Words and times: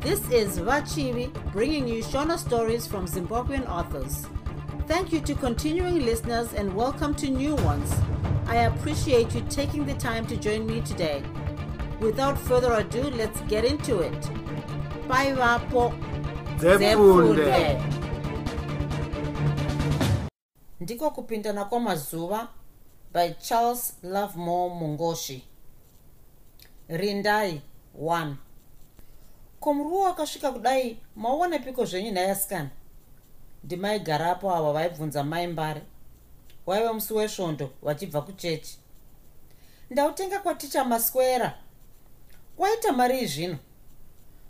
This 0.00 0.20
is 0.30 0.58
Vachivi 0.58 1.30
bringing 1.52 1.86
you 1.86 2.02
Shona 2.02 2.38
stories 2.38 2.86
from 2.86 3.06
Zimbabwean 3.06 3.68
authors. 3.68 4.26
Thank 4.86 5.12
you 5.12 5.20
to 5.20 5.34
continuing 5.34 6.00
listeners 6.04 6.52
and 6.54 6.74
welcome 6.74 7.14
to 7.16 7.28
new 7.30 7.54
ones. 7.56 7.92
I 8.46 8.56
appreciate 8.70 9.34
you 9.34 9.42
taking 9.50 9.84
the 9.86 9.94
time 9.94 10.26
to 10.26 10.36
join 10.36 10.66
me 10.66 10.80
today. 10.80 11.22
Without 12.00 12.38
further 12.38 12.72
ado, 12.74 13.02
let's 13.10 13.40
get 13.42 13.64
into 13.64 14.00
it. 14.00 14.30
Bye, 15.08 15.32
Vapo. 15.34 15.92
ndiko 20.80 21.10
kupindana 21.10 21.64
kwamazuva 21.64 22.48
by 23.12 23.30
charles 23.30 23.94
lovemore 24.02 24.74
mungoshi 24.74 25.44
rindai 26.88 27.60
1 28.00 28.34
ko 29.60 29.74
muruva 29.74 30.04
wakasvika 30.04 30.52
kudai 30.52 30.98
maona 31.16 31.58
piko 31.58 31.84
zvenyu 31.84 32.12
nhai 32.12 32.30
asikana 32.30 32.70
ndimaigarapo 33.64 34.54
ava 34.54 34.72
vaibvunza 34.72 35.24
mai 35.24 35.46
mbare. 35.46 35.82
Waiva 36.66 36.92
musi 36.92 37.14
wesvondo 37.14 37.70
vachibva 37.82 38.22
kuchechi. 38.22 38.78
Ndautenga 39.90 40.38
kwaticha 40.38 40.84
maswera. 40.84 41.58
Waita 42.58 42.92
mari 42.92 43.26
zvino 43.26 43.58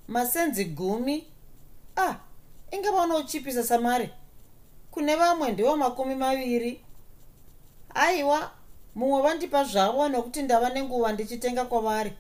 masenzi 0.08 0.64
gumi? 0.64 1.26
Ah 1.96 2.14
inge 2.70 2.90
vaona 2.90 3.16
uchipisa 3.16 3.64
samari. 3.64 4.10
Kune 4.90 5.16
vamwe 5.16 5.52
ndiwo 5.52 5.76
makumi 5.76 6.14
maviri. 6.14 6.84
Aiwa 7.94 8.50
mumwe 8.94 9.22
vandipa 9.22 9.64
zvavo 9.64 10.08
nokuti 10.08 10.42
ndava 10.42 10.70
nenguva 10.70 11.12
ndichitenga 11.12 11.64
kwavari 11.64 12.12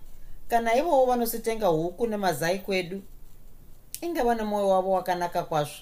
kana 0.50 0.74
ivowo 0.76 1.06
vanositenga 1.06 1.66
huku 1.66 2.06
nemazai 2.06 2.58
kwedu 2.58 3.02
inge 4.00 4.22
vane 4.22 4.42
mwoyo 4.42 4.68
wavo 4.68 4.90
wakanaka 4.92 5.42
kwazvo. 5.42 5.74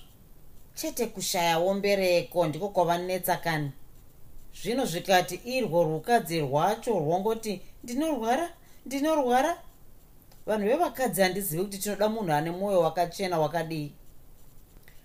Chete 0.75 1.07
kushayawo 1.07 1.75
mbereko 1.75 2.47
ndiko 2.47 2.69
kwavanetsa 2.69 3.37
kani 3.37 3.71
zvino 4.63 4.85
zvikati 4.85 5.35
irwo 5.35 5.85
rukadzi 5.85 6.41
rwacho 6.41 6.91
rwongoti 6.99 7.63
ndinorwara 7.85 8.51
ndinorwara. 8.87 9.59
Vanhu 10.47 10.67
vevakadzi 10.69 11.23
handizivi 11.23 11.65
kuti 11.65 11.79
tinoda 11.79 12.09
munhu 12.09 12.33
ane 12.33 12.51
mwoyo 12.51 12.81
wakachena 12.81 13.39
wakadii. 13.39 13.93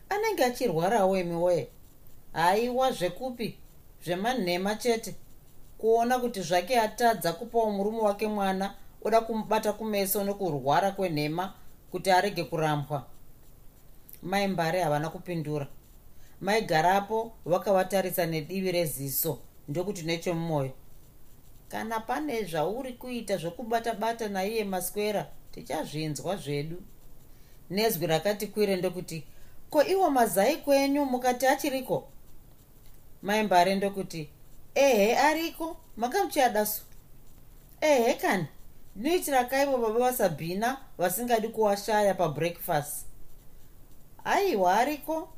Anenge 0.09 0.43
achirwarawo 0.45 1.17
emiwoye 1.17 1.67
haiwa 2.33 2.91
zvekupi 2.91 3.57
zvemanhema 4.05 4.75
chete. 4.75 5.15
Kuona 5.77 6.19
kuti 6.19 6.41
zvake 6.41 6.79
atadza 6.79 7.33
kupawo 7.33 7.71
murume 7.71 7.99
wake 7.99 8.27
mwana 8.27 8.73
oda 9.03 9.21
kumubata 9.21 9.73
kumeso 9.73 10.23
nekurwara 10.23 10.91
kwenhema 10.91 11.53
kuti 11.91 12.11
arege 12.11 12.43
kurambwa. 12.43 13.05
Mai 14.23 14.47
mbare 14.47 14.81
havana 14.81 15.09
kupindura. 15.09 15.67
Maigarapo 16.41 17.31
vakavatarisa 17.45 18.25
nedivi 18.25 18.71
reziso 18.71 19.39
ndokuti 19.67 20.03
nechemumwoyo 20.03 20.71
kana 21.69 21.99
pane 21.99 22.43
zvauri 22.43 22.93
kuita 22.93 23.37
zvokubata-bata 23.37 24.27
naiye 24.29 24.63
maswera 24.63 25.27
tichazvinzwa 25.51 26.35
zvedu. 26.37 26.81
Nezwi 27.69 28.07
rakati 28.07 28.47
kwire 28.47 28.75
ndokuti 28.75 29.23
ko 29.69 29.83
iwo 29.83 30.09
mazai 30.09 30.57
kwenyu 30.57 31.05
mukati 31.05 31.47
achiriko? 31.47 32.07
Maimbare 33.21 33.75
ndokuti 33.75 34.29
ehe 34.75 35.17
ariko 35.17 35.77
makamuchiadasu 35.97 36.81
ehe 37.81 38.13
kani 38.13 38.45
ndinoitira 38.95 39.43
kaivo 39.43 39.77
baba 39.77 39.99
vasabhina 39.99 40.77
vasingadi 40.97 41.47
kuwashaya 41.47 42.13
pabreakfast. 42.13 43.05
Aiwa 44.23 44.73
ariko 44.77 45.29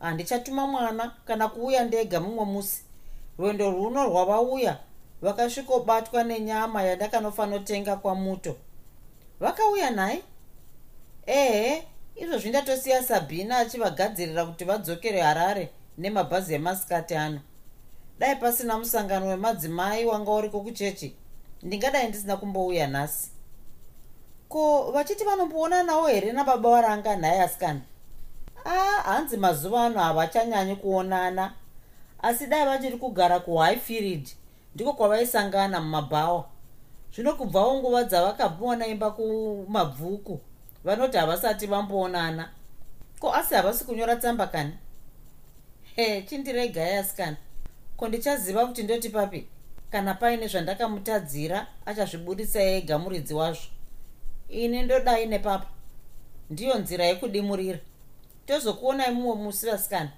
handichatuma 0.00 0.66
mwana 0.66 1.12
kana 1.24 1.48
kuuya 1.48 1.84
ndega 1.84 2.20
mumwe 2.20 2.44
musi. 2.44 2.82
Rwendo 3.38 3.70
runo 3.70 4.04
rwavauya. 4.04 4.78
Vakasvikobatwa 5.22 6.24
nenyama 6.24 6.82
yandakanofanira 6.82 7.96
kwamuto. 7.96 8.56
Vakauya 9.40 9.90
nhai 9.90 10.22
ehe 11.26 11.88
izvozvi 12.16 12.48
ndatosiya 12.48 13.02
sabhina 13.02 13.58
achivagadzirira 13.58 14.46
kuti 14.46 14.64
vadzokere 14.64 15.20
harare 15.20 15.70
nemabhazi 15.98 16.54
emasikati 16.54 17.14
ano. 17.14 17.40
Dai 18.18 18.36
pasina 18.36 18.78
musangano 18.78 19.26
wemadzimai 19.26 20.04
wanga 20.04 20.30
uriko 20.30 20.60
kuchechi 20.60 21.16
ndingadai 21.62 22.08
ndisina 22.08 22.36
kumbouya 22.36 22.86
nhasi 22.86 23.30
ko 24.52 24.90
vachiti 24.92 25.24
vanomboonanawo 25.24 26.06
here 26.06 26.32
nababa 26.32 26.70
varanga 26.70 27.16
nhaye 27.16 27.42
asikana? 27.42 27.80
A 28.64 29.02
hanzi 29.02 29.36
mazuva 29.36 29.84
ano 29.84 30.00
havachanyanyi 30.00 30.76
kuonana. 30.76 31.52
Asi 32.22 32.46
dai 32.46 32.64
vachiri 32.64 32.96
kugara 32.96 33.40
kuhighfield 33.40 34.28
ndiko 34.74 34.92
kwavaisangana 34.92 35.80
mumabhawa. 35.80 36.44
Zvino 37.14 37.32
kubvawo 37.32 37.78
nguva 37.78 38.04
dzavakapiwana 38.04 38.86
imba 38.86 39.10
kumabvuku 39.10 40.40
vanoti 40.84 41.16
havasati 41.16 41.66
vamboonana. 41.66 42.48
Ko 43.20 43.34
asi 43.34 43.54
havasi 43.54 43.84
kunyora 43.84 44.16
tsamba 44.16 44.46
kani? 44.46 44.72
He 45.96 46.22
chindiregai 46.22 46.96
asikana. 46.96 47.36
Ko 47.96 48.08
ndichaziva 48.08 48.66
kuti 48.66 48.82
ndoti 48.82 49.08
papi 49.08 49.48
kana 49.92 50.14
paine 50.14 50.46
zvandakamutadzira 50.48 51.66
achazvibudisa 51.86 52.60
ega 52.62 52.98
muridzi 52.98 53.34
wazvo. 53.34 53.68
Ini 54.48 54.82
ndodai 54.82 55.26
nepapa 55.26 55.66
ndiyo 56.50 56.78
nzira 56.78 57.04
yekudimurira. 57.04 57.78
Tozokuonai 58.46 59.14
mumwe 59.14 59.34
musi 59.34 59.66
vasikana 59.66 60.10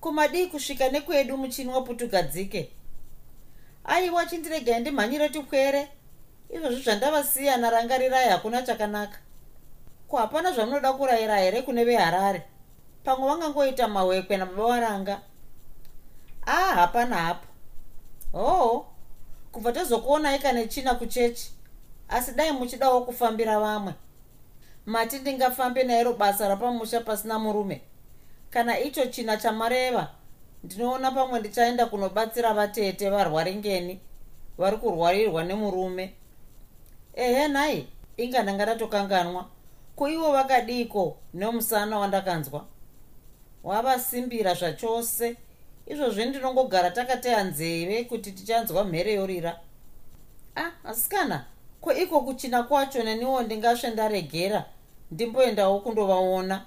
kumadii 0.00 0.46
kusvika 0.46 0.88
nekwedu 0.88 1.36
muchini 1.36 1.70
waputugadzike 1.70 2.70
aiwa 3.84 4.26
chindiregai 4.26 4.80
ndimhanyire 4.80 5.28
tipwere 5.28 5.88
izvozvi 6.54 6.82
zvandavasiyana 6.82 7.70
rangarirai 7.70 8.28
hakuna 8.28 8.62
chakanaka. 8.62 9.18
Ko 10.08 10.16
hapana 10.16 10.52
zvamunoda 10.52 10.92
kurayira 10.92 11.36
here 11.38 11.62
kune 11.62 11.84
veharare? 11.84 12.42
Pamwe 13.04 13.28
vangangoita 13.28 13.88
mahwekwe 13.88 14.36
nababa 14.36 14.68
varanga 14.68 15.20
ah 16.46 16.74
hapana 16.74 17.16
hapo 17.16 17.45
hoo 18.36 18.86
kubva 19.52 19.72
tozokuonai 19.72 20.38
kane 20.38 20.68
china 20.68 20.94
kuchechi. 20.94 21.52
Asi 22.08 22.32
dai 22.32 22.52
muchidawo 22.52 23.00
kufambira 23.00 23.60
vamwe. 23.60 23.94
Mati 24.86 25.18
ndingafambe 25.18 25.84
nairo 25.84 26.12
basa 26.12 26.48
rapamusha 26.48 27.00
pasina 27.00 27.38
murume. 27.38 27.82
Kana 28.50 28.80
icho 28.80 29.06
china 29.06 29.36
chamareva 29.36 30.10
ndinoona 30.64 31.10
pamwe 31.10 31.40
ndichaenda 31.40 31.86
kunobatsira 31.86 32.54
vatete 32.54 33.10
varwaringeni 33.10 34.00
vari 34.58 34.76
kurwarirwa 34.76 35.44
nemurume. 35.44 36.14
Ehe 37.14 37.48
nhai 37.48 37.88
inga 38.16 38.42
ndanga 38.42 38.64
ndatokanganwa. 38.64 39.46
Kuivo 39.96 40.32
vakadiko 40.32 41.16
nemusana 41.34 41.98
wandakanzwa? 41.98 42.64
Wavasimbira 43.64 44.54
zvachose 44.54 45.36
izvozvi 45.86 46.24
ndinongogara 46.26 46.90
takateya 46.90 47.44
nzeve 47.44 48.04
kuti 48.04 48.32
tichanzwa 48.32 48.84
mhere 48.84 49.12
yorira. 49.14 49.60
Ah 50.56 50.70
asikana 50.84 51.44
ko 51.80 51.92
iko 51.92 52.20
kuchina 52.20 52.62
kwacho 52.62 53.02
neniwo 53.02 53.42
ndingasve 53.42 53.90
ndaregera? 53.90 54.64
Ndimboendawo 55.10 55.80
kundovaona. 55.80 56.66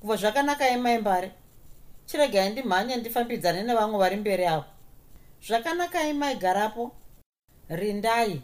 Kubva 0.00 0.16
zvakanaka 0.16 0.68
emaimbare 0.68 1.30
chiregai 2.06 2.50
ndimhanye 2.50 2.96
ndifambidzane 2.96 3.62
nevamwe 3.62 3.98
vari 3.98 4.16
mberi 4.16 4.46
avo. 4.46 4.64
Zvakanaka 5.46 6.02
emaigarapo 6.02 6.92
rindai. 7.68 8.42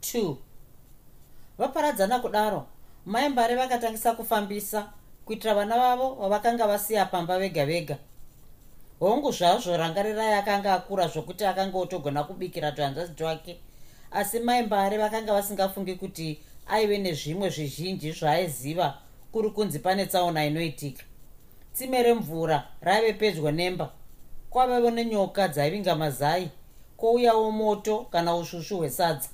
2 0.00 0.36
vaparadzana 1.58 2.18
kudaro. 2.18 2.66
Maimbare 3.06 3.54
vakatangisa 3.54 4.12
kufambisa 4.12 4.92
kuitira 5.24 5.54
vana 5.54 5.76
vavo 5.78 6.14
vavakanga 6.14 6.66
vasiya 6.66 7.06
pamba 7.06 7.38
vega 7.38 7.66
vega 7.66 7.96
hongu 9.00 9.32
zvazvo 9.32 9.76
rangarirai 9.76 10.34
akanga 10.34 10.74
akura 10.74 11.08
zvokuti 11.08 11.44
akanga 11.44 11.78
otogona 11.78 12.24
kubikira 12.24 12.72
tuhanzvadzi 12.72 13.14
twake. 13.14 13.56
Asi 14.10 14.40
maimbare 14.40 14.98
vakanga 14.98 15.32
vasingafungi 15.32 15.94
kuti 15.94 16.38
aive 16.66 16.98
nezvimwe 16.98 17.50
zvizhinji 17.50 18.12
zvaaiziva 18.12 18.98
kuri 19.32 19.50
kunzi 19.50 19.78
pane 19.78 20.06
tsaona 20.06 20.46
inoitika. 20.46 21.04
Tsime 21.72 22.02
remvura 22.02 22.68
raive 22.80 23.12
pedyo 23.12 23.50
nemba. 23.50 23.92
Kwavavevo 24.50 24.90
nenyoka 24.90 25.48
dzaivinga 25.48 25.94
mazai 25.94 26.50
kwouyawo 26.96 27.50
moto 27.50 28.06
kana 28.10 28.36
usvusvu 28.36 28.76
hwesadza. 28.76 29.28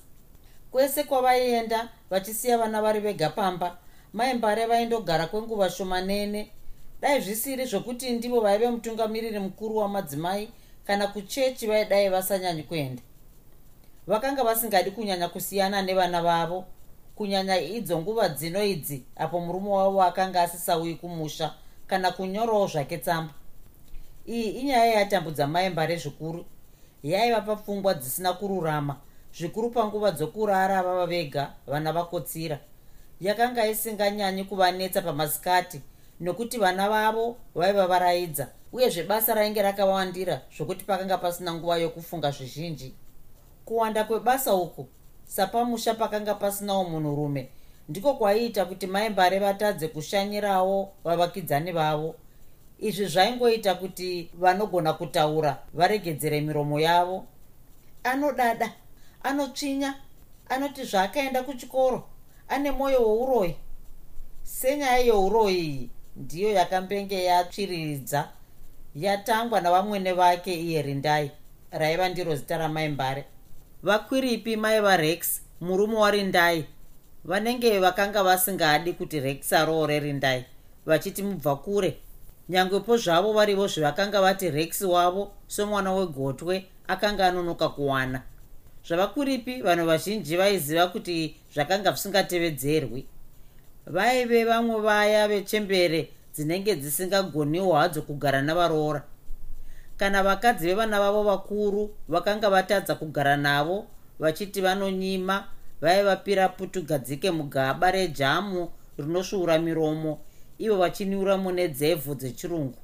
Kwese 0.70 1.05
kwavaienda 1.05 1.88
vachisiya 2.11 2.58
vana 2.58 2.82
vari 2.82 3.00
vega 3.00 3.31
pamba 3.31 3.78
maimbare 4.12 4.66
vaindogara 4.66 5.26
kwenguva 5.26 5.70
shomanene 5.70 6.50
dai 7.05 7.21
zvisiri 7.21 7.67
zvokuti 7.67 8.11
ndivo 8.11 8.41
vaive 8.41 8.71
mutungamiriri 8.71 9.39
mukuru 9.39 9.77
wamadzimai 9.77 10.49
kana 10.87 11.06
kuchechi 11.06 11.67
vaidai 11.67 12.09
vasanyanyi 12.09 12.62
kuenda. 12.62 13.03
Vakanga 14.06 14.45
vasingadi 14.45 14.91
kunyanya 14.91 15.29
kusiyana 15.29 15.83
nevana 15.83 16.23
vavo 16.23 16.65
kunyanya 17.17 17.61
idzo 17.61 17.99
nguva 17.99 18.29
dzino 18.29 18.65
idzi 18.65 19.03
apo 19.17 19.41
murume 19.41 19.69
wavo 19.69 20.03
akanga 20.03 20.43
asisauyi 20.43 20.95
kumusha 20.95 21.55
kana 21.87 22.11
kunyorawo 22.11 22.67
zvake 22.67 22.99
tsamba. 22.99 23.33
Iyi 24.29 24.50
inyaya 24.50 24.95
yatambudza 24.95 25.47
maimbare 25.47 25.97
zvikuru 25.97 26.45
yaiva 27.03 27.41
papfungwa 27.41 27.95
dzisina 27.95 28.33
kururama 28.33 28.97
zvikuru 29.39 29.71
panguva 29.71 30.11
dzokurara 30.11 30.83
vava 30.83 31.07
vega 31.07 31.53
vana 31.67 31.93
vakotsira. 31.93 32.59
Yakanga 33.21 33.67
isinganyanyi 33.67 34.45
kuvanetsa 34.45 35.03
pamasikati 35.03 35.81
nokuti 36.20 36.58
vana 36.58 36.88
vavo 36.88 37.37
vaiva 37.55 37.87
varaidza 37.87 38.49
uyezve 38.72 39.02
basa 39.02 39.34
rainge 39.34 39.62
rakavandira 39.62 40.43
zvokuti 40.56 40.84
pakanga 40.84 41.19
pasina 41.19 41.55
nguva 41.55 41.76
yokufunga 41.76 42.31
zvizhinji. 42.31 42.94
Kuwanda 43.64 44.05
kwebasa 44.05 44.55
uku 44.55 44.88
sapamusha 45.25 45.94
pakanga 45.94 46.34
pasinawo 46.34 46.84
munhurume 46.84 47.49
ndiko 47.88 48.14
kwaiita 48.14 48.64
kuti 48.64 48.87
maimbare 48.87 49.38
vatadze 49.38 49.88
kushanyirawo 49.88 50.93
vavakidzani 51.05 51.72
vavo. 51.72 52.14
Izvi 52.78 53.06
zvaingoita 53.06 53.75
kuti 53.75 54.31
vanogona 54.34 54.93
kutaura 54.93 55.58
varegedzere 55.75 56.40
miromo 56.40 56.81
yavo. 56.81 57.25
Anodada 58.05 58.72
anotsvinya 59.22 59.94
anoti 60.49 60.84
zvaakaenda 60.84 61.43
kuchikoro 61.43 62.08
ane 62.49 62.70
mwoyo 62.70 63.02
wouroyi 63.02 63.56
senyaya 64.43 64.99
youroyi 64.99 65.58
iyi 65.58 65.90
ndiyo 66.16 66.50
yakambenge 66.50 67.25
yatsviriridza 67.25 68.28
yatangwa 68.94 69.61
navamwene 69.61 70.12
vake 70.12 70.55
iye 70.55 70.82
rindai 70.82 71.31
raiva 71.70 72.08
ndiro 72.08 72.37
zita 72.37 72.58
ramaimbare 72.58 73.25
vakwiripi 73.82 74.56
mai 74.56 74.81
varex 74.81 75.40
murume 75.61 75.96
warindai 75.96 76.64
vanenge 77.25 77.78
vakanga 77.78 78.22
vasingadi 78.22 78.93
kuti 78.93 79.20
rex 79.20 79.52
aroore 79.52 80.00
rindai 80.00 80.44
vachiti 80.87 81.22
mubva 81.22 81.56
kure. 81.56 81.96
Nyangwepo 82.49 82.96
zvavo 82.96 83.32
varivo 83.32 83.66
zvevakanga 83.66 84.20
vati 84.20 84.50
rex 84.50 84.82
wavo 84.82 85.32
somwana 85.46 85.93
wegotwe 85.93 86.66
akanga 86.88 87.26
anonoka 87.26 87.69
kuwana. 87.69 88.22
Zvavakwiripi 88.87 89.62
vanhu 89.62 89.87
vazhinji 89.87 90.37
vaiziva 90.37 90.87
kuti 90.87 91.37
zvakanga 91.55 91.90
zvisingatevedzerwi 91.90 93.06
vaive 93.87 94.45
vamwe 94.45 94.81
vaya 94.81 95.29
vechembere 95.29 96.09
dzinenge 96.35 96.77
dzisingagoniwo 96.77 97.73
hadzo 97.73 98.03
kugara 98.03 98.43
navaroora. 98.43 99.03
Kana 99.97 100.23
vakadzi 100.23 100.67
vevana 100.67 101.01
vavo 101.01 101.23
vakuru 101.23 101.91
vakanga 102.09 102.51
vatadza 102.51 102.95
kugara 102.95 103.37
navo 103.37 103.87
vachiti 104.19 104.61
vanonyima 104.61 105.45
vaivapira 105.81 106.49
putugadzike 106.49 107.31
mugaba 107.31 107.91
rejamu 107.91 108.69
rinosvuura 108.99 109.59
miromo 109.59 110.19
ivo 110.59 110.77
vachiniura 110.77 111.37
mune 111.37 111.69
dzevhu 111.69 112.15
dzechirungu. 112.15 112.79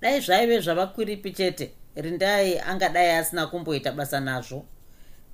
Dai 0.00 0.20
zvaive 0.20 0.60
zvavakwiripi 0.60 1.32
chete 1.32 1.72
rindai 1.96 2.58
angadai 2.58 3.10
asina 3.10 3.46
kumboita 3.46 3.92
basa 3.92 4.20
nazvo. 4.20 4.64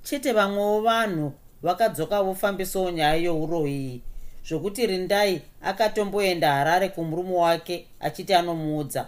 Chete 0.03 0.33
vamwewo 0.33 0.81
vanhu 0.81 1.33
vakadzoka 1.61 2.23
vofambisawo 2.23 2.91
nyaya 2.91 3.15
youroyi 3.15 4.01
zvokuti 4.47 4.87
rindai 4.87 5.41
akatomboenda 5.61 6.51
harare 6.51 6.89
kumurume 6.89 7.35
wake 7.35 7.87
achiti 7.99 8.33
anomuudza. 8.33 9.07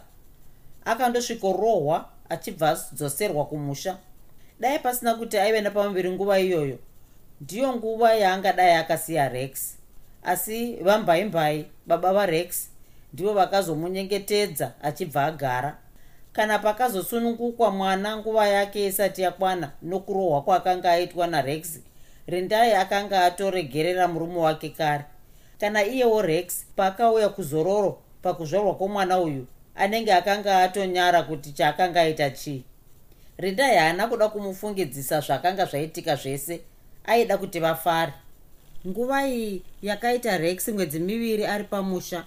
Akandosvikorohwa 0.85 2.09
achibva 2.29 2.69
adzoserwa 2.69 3.45
kumusha. 3.45 3.97
Dai 4.59 4.79
pasina 4.79 5.15
kuti 5.15 5.37
aive 5.37 5.61
napamuviri 5.61 6.11
nguva 6.11 6.39
iyoyo 6.39 6.77
ndiyo 7.41 7.75
nguva 7.75 8.13
yaangadai 8.13 8.71
akasiya 8.75 9.29
rex. 9.29 9.77
Asi 10.23 10.75
vambaimbai 10.75 11.65
baba 11.85 12.13
varex 12.13 12.69
ndivo 13.13 13.33
vakazomunyengetedza 13.33 14.71
achibva 14.81 15.25
agara. 15.25 15.77
Kana 16.33 16.59
pakazosunungukwa 16.59 17.71
mwana 17.71 18.17
nguva 18.17 18.47
yake 18.47 18.85
isati 18.85 19.21
yakwana 19.21 19.71
nokurohwa 19.81 20.41
kwaakanga 20.41 20.91
aitwa 20.91 21.27
narex 21.27 21.79
rindai 22.27 22.73
akanga 22.73 23.25
atoregerera 23.25 24.07
murume 24.07 24.39
wake 24.39 24.69
kare 24.69 25.03
kana 25.61 25.85
iyewo 25.85 26.21
rex 26.21 26.65
paakauya 26.75 27.29
kuzororo 27.29 27.97
pakuzvarwa 28.21 28.75
kwomwana 28.75 29.19
uyu 29.19 29.45
anenge 29.75 30.13
akanga 30.13 30.63
atonyara 30.63 31.23
kuti 31.23 31.51
chaakanga 31.51 32.01
aita 32.01 32.29
chii. 32.29 32.63
Rindai 33.37 33.77
haana 33.77 34.07
kuda 34.07 34.27
kumufungidzisa 34.29 35.19
zvakanga 35.19 35.65
zvaitika 35.65 36.15
zvese 36.15 36.61
aida 37.05 37.37
kuti 37.37 37.59
vafare. 37.59 38.13
Nguva 38.87 39.27
iyi 39.27 39.61
yakaita 39.81 40.37
rex 40.37 40.67
mwedzi 40.67 40.99
miviri 40.99 41.45
ari 41.45 41.63
pamusha 41.63 42.25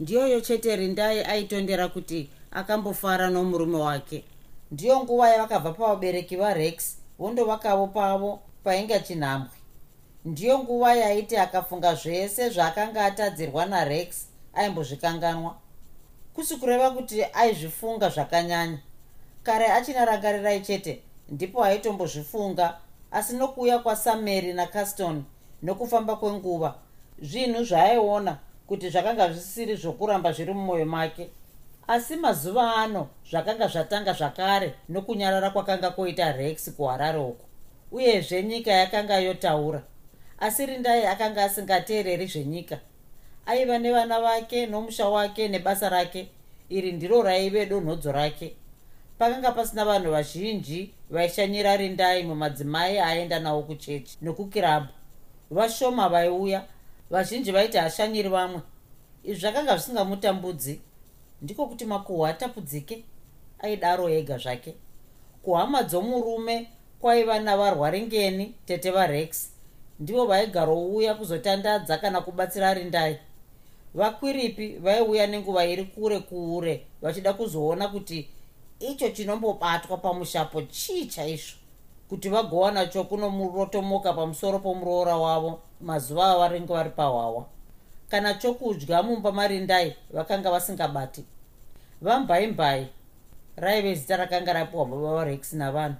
ndiyoyo 0.00 0.40
chete 0.40 0.76
rindai 0.76 1.24
aitondera 1.24 1.88
kuti 1.88 2.30
akambofara 2.50 3.30
nomurume 3.30 3.78
wake. 3.78 4.24
Ndiyo 4.70 5.00
nguva 5.00 5.28
yavakabva 5.28 5.72
pavabereki 5.72 6.36
varex 6.36 6.96
vondovakavo 7.18 7.86
pavo 7.86 8.40
painga 8.64 9.00
chinhambwe 9.00 9.55
ndiyo 10.26 10.58
nguva 10.58 10.94
yaiti 10.94 11.36
akafunga 11.36 11.94
zvese 11.94 12.50
zvaakanga 12.50 13.04
atadzirwa 13.04 13.66
narex 13.66 14.26
aimbozvikanganwa. 14.54 15.56
Kusi 16.34 16.56
kureva 16.56 16.90
kuti 16.90 17.24
aizvifunga 17.24 18.08
zvakanyanya. 18.08 18.78
Kare 19.42 19.66
achina 19.66 20.04
rangarirai 20.04 20.60
chete 20.60 21.02
ndipo 21.28 21.64
aitombozvifunga 21.64 22.78
asi 23.10 23.36
nokuuya 23.36 23.78
kwasamary 23.78 24.52
nacaston 24.52 25.24
nokufamba 25.62 26.16
kwenguva 26.16 26.74
zvinhu 27.22 27.64
zvaaiona 27.64 28.38
kuti 28.66 28.90
zvakanga 28.90 29.32
zvisiri 29.32 29.76
zvokuramba 29.76 30.32
zviri 30.32 30.54
mumwoyo 30.54 30.86
make. 30.86 31.30
Asi 31.88 32.16
mazuva 32.16 32.74
ano 32.76 33.08
zvakanga 33.30 33.68
zvatanga 33.68 34.12
zvakare 34.12 34.74
nokunyarara 34.88 35.50
kwakanga 35.50 35.90
kwoita 35.90 36.32
rex 36.32 36.70
kuharare 36.70 37.18
uko 37.18 37.44
uyezve 37.92 38.42
nyika 38.42 38.70
yakanga 38.70 39.16
yotaura 39.18 39.82
asi 40.38 40.66
rindai 40.66 41.06
akanga 41.06 41.44
asingateereri 41.44 42.26
zvenyika. 42.26 42.80
Aiva 43.46 43.78
nevana 43.78 44.20
vake 44.20 44.66
nomusha 44.66 45.08
wake 45.08 45.48
nebasa 45.48 45.88
rake 45.88 46.28
iri 46.68 46.92
ndiro 46.92 47.22
raive 47.22 47.66
donhodzo 47.66 48.12
rake. 48.12 48.56
Pakanga 49.18 49.52
pasina 49.52 49.84
vanhu 49.84 50.10
vazhinji 50.10 50.90
vaishanyira 51.10 51.76
rindai 51.76 52.22
mumadzimai 52.22 52.98
aenda 52.98 53.38
nawo 53.38 53.62
kuchechi 53.62 54.18
nokukirabhu 54.22 54.88
vashoma 55.50 56.08
vaiuya 56.08 56.64
vazhinji 57.10 57.52
vaiti 57.52 57.78
hashanyiri 57.78 58.28
vamwe. 58.28 58.60
Izvi 59.24 59.40
zvakanga 59.40 59.76
zvisingamutambudzi. 59.76 60.80
Ndiko 61.42 61.66
kuti 61.66 61.84
makuhwa 61.84 62.28
atapudzike? 62.28 63.04
Aidaro 63.58 64.08
ega 64.08 64.38
zvake. 64.38 64.74
Kuhama 65.42 65.82
dzomurume 65.82 66.68
kwaiva 67.00 67.38
navarwaringeni 67.38 68.54
tete 68.66 68.90
varex 68.90 69.55
ndivo 70.00 70.26
vaigarouya 70.26 71.14
kuzotandadza 71.14 71.98
kana 71.98 72.20
kubatsira 72.20 72.74
rindai 72.74 73.18
vakwiripi 73.94 74.68
vaiuya 74.78 75.26
nenguva 75.26 75.64
iri 75.64 75.84
kure 75.84 76.20
kuure 76.20 76.86
vachida 77.02 77.32
kuzoona 77.32 77.88
kuti 77.88 78.28
icho 78.80 79.08
chinombobatwa 79.08 79.96
pamushapo 79.96 80.62
chii 80.62 81.06
chaizvo 81.06 81.56
kuti 82.08 82.28
vagowana 82.28 82.86
chokunomurotomoka 82.86 84.12
pamusoro 84.12 84.58
pomuroora 84.58 85.16
wavo 85.16 85.60
mazuva 85.80 86.26
avaringe 86.26 86.72
vari 86.72 86.90
pahwawa. 86.90 87.46
Kana 88.08 88.34
chokudya 88.34 89.02
mumba 89.02 89.32
marindai 89.32 89.94
vakanga 90.10 90.50
vasingabati. 90.50 91.24
Vambaimbai 92.02 92.86
raive 93.56 93.94
zita 93.94 94.16
rakanga 94.16 94.52
rapiwa 94.52 94.84
baba 94.84 95.14
varex 95.14 95.52
navanhu. 95.52 95.96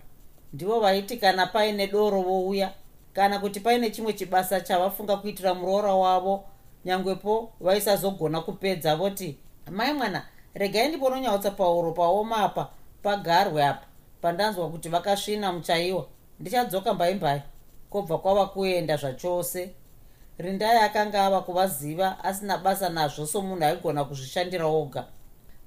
Ndivo 0.53 0.81
vaiti 0.81 1.17
kana 1.17 1.47
paine 1.47 1.87
doro 1.87 2.23
vouya 2.23 2.73
kana 3.17 3.39
kuti 3.39 3.61
paine 3.61 3.91
chimwe 3.91 4.13
chibasa 4.13 4.61
chavafunga 4.61 5.17
kuitira 5.17 5.55
muroora 5.55 5.95
wavo 5.95 6.45
nyangwepo 6.85 7.53
vaisazogona 7.61 8.41
kupedza 8.41 8.97
voti 8.97 9.37
mai 9.71 9.93
mwana 9.93 10.27
regai 10.55 10.89
ndimboronyautsa 10.89 11.51
pauro 11.51 11.93
paoma 11.93 12.37
apa 12.37 12.69
pagarwe 13.03 13.65
apa 13.65 13.87
pandanzwa 14.21 14.71
kuti 14.71 14.89
vakasvina 14.89 15.53
muchaiwa 15.53 16.07
ndichadzoka 16.41 16.95
mbaimbai 16.95 17.43
kobva 17.91 18.19
kwava 18.19 18.47
kuenda 18.47 18.97
zvachose. 18.97 19.71
Rindai 20.39 20.79
akanga 20.79 21.25
ava 21.27 21.41
kuvaziva 21.41 22.25
asina 22.25 22.59
basa 22.59 22.89
nazvo 22.89 23.27
somunhu 23.27 23.65
aigona 23.65 24.05
kuzvishandira 24.05 24.67
oga. 24.67 25.07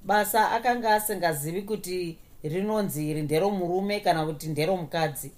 Basa 0.04 0.50
akanga 0.52 0.94
asingazivi 0.94 1.62
kuti 1.62 2.18
rinonzi 2.42 3.10
iri 3.10 3.22
nderomurume 3.22 4.00
kana 4.00 4.26
kuti 4.26 4.46
nderomukadzi 4.48 5.32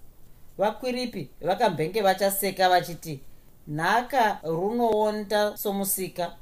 vakwiripi 0.62 1.28
vakambenge 1.40 2.02
vachaseka 2.02 2.68
vachiti 2.68 3.20
nhaka 3.68 4.40
runoonda 4.44 5.56
somusika 5.56 6.36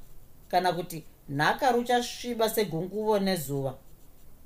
kana 0.48 0.72
kuti 0.72 1.04
nhaka 1.28 1.72
ruchasviba 1.72 2.48
segunguvo 2.50 3.18
nezuva. 3.18 3.74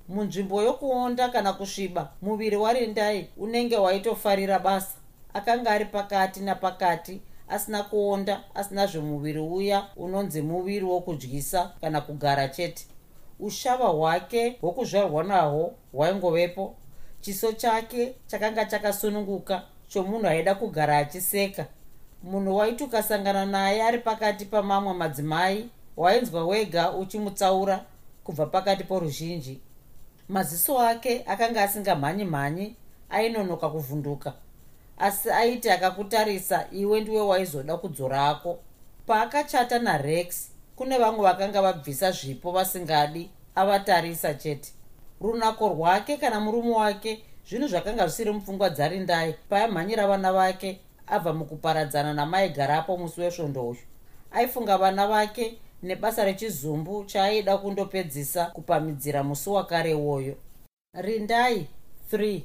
Munzvimbo 0.08 0.62
yokuonda 0.62 1.28
kana 1.28 1.52
kusviba 1.52 2.12
muviri 2.22 2.56
warindai 2.56 3.28
unenge 3.36 3.76
waitofarira 3.76 4.58
basa. 4.58 4.96
Akanga 5.34 5.70
ari 5.70 5.84
pakati 5.84 6.40
napakati 6.40 7.20
asina 7.48 7.82
kuonda 7.82 8.44
asina 8.54 8.86
zvemuviri 8.86 9.40
uya 9.40 9.86
unonzi 9.96 10.42
muviri 10.42 10.84
wokudyisa 10.84 11.70
kana 11.80 12.00
kugara 12.00 12.48
chete. 12.48 12.86
Ushava 13.40 13.84
hwake 13.88 14.56
hwokuzvarwa 14.60 15.24
nahwo 15.24 15.74
hwaingovepo 15.92 16.74
chiso 17.24 17.52
chake 17.52 18.14
chakanga 18.26 18.64
chakasununguka 18.64 19.62
chomunhu 19.88 20.26
aida 20.26 20.54
kugara 20.54 20.98
achiseka. 20.98 21.66
Munhu 22.22 22.56
waiti 22.56 22.84
ukasangana 22.84 23.46
naye 23.46 23.82
ari 23.82 23.98
pakati 23.98 24.44
pamamwe 24.44 24.94
madzimai 24.94 25.68
wainzwa 25.96 26.46
wega 26.46 26.92
uchimutsaura 26.92 27.84
kubva 28.24 28.46
pakati 28.46 28.84
poruzhinji. 28.84 29.60
Maziso 30.28 30.80
ake 30.80 31.24
akanga 31.26 31.62
asingamhanyi 31.62 32.24
mhanyi 32.24 32.76
ainonoka 33.10 33.68
kuvhunduka. 33.68 34.32
Asi 34.98 35.30
aiti 35.30 35.70
akakutarisa 35.70 36.66
iwe 36.72 37.00
ndiwe 37.00 37.20
waizoda 37.20 37.76
kudzorako 37.76 38.58
paakachata 39.06 39.78
narex 39.78 40.50
kune 40.76 40.98
vamwe 40.98 41.22
vakanga 41.22 41.62
vabvisa 41.62 42.10
zvipo 42.10 42.52
vasingadi 42.52 43.30
avatarisa 43.54 44.34
chete 44.34 44.72
runako 45.20 45.68
rwake 45.68 46.16
kana 46.16 46.40
murume 46.40 46.74
wake 46.74 47.24
zvinhu 47.48 47.68
zvakanga 47.68 48.06
zvisiri 48.06 48.32
mupfungwa 48.32 48.70
dzarindai. 48.70 49.34
Paamhanyira 49.48 50.06
vana 50.06 50.32
vake 50.32 50.80
abva 51.06 51.32
mukuparadzana 51.32 52.14
namaigarapo 52.14 52.96
musi 52.96 53.20
wesvondo 53.20 53.68
uyu. 53.68 53.80
Aifunga 54.32 54.78
vana 54.78 55.06
vake 55.06 55.58
nebasa 55.82 56.24
rechizumbu 56.24 57.04
chaaida 57.04 57.58
kundopedzisa 57.58 58.46
kupamidzira 58.46 59.22
musi 59.22 59.50
wakare 59.50 59.90
iwoyo 59.90 60.36
rindai 60.94 61.68
3 62.12 62.40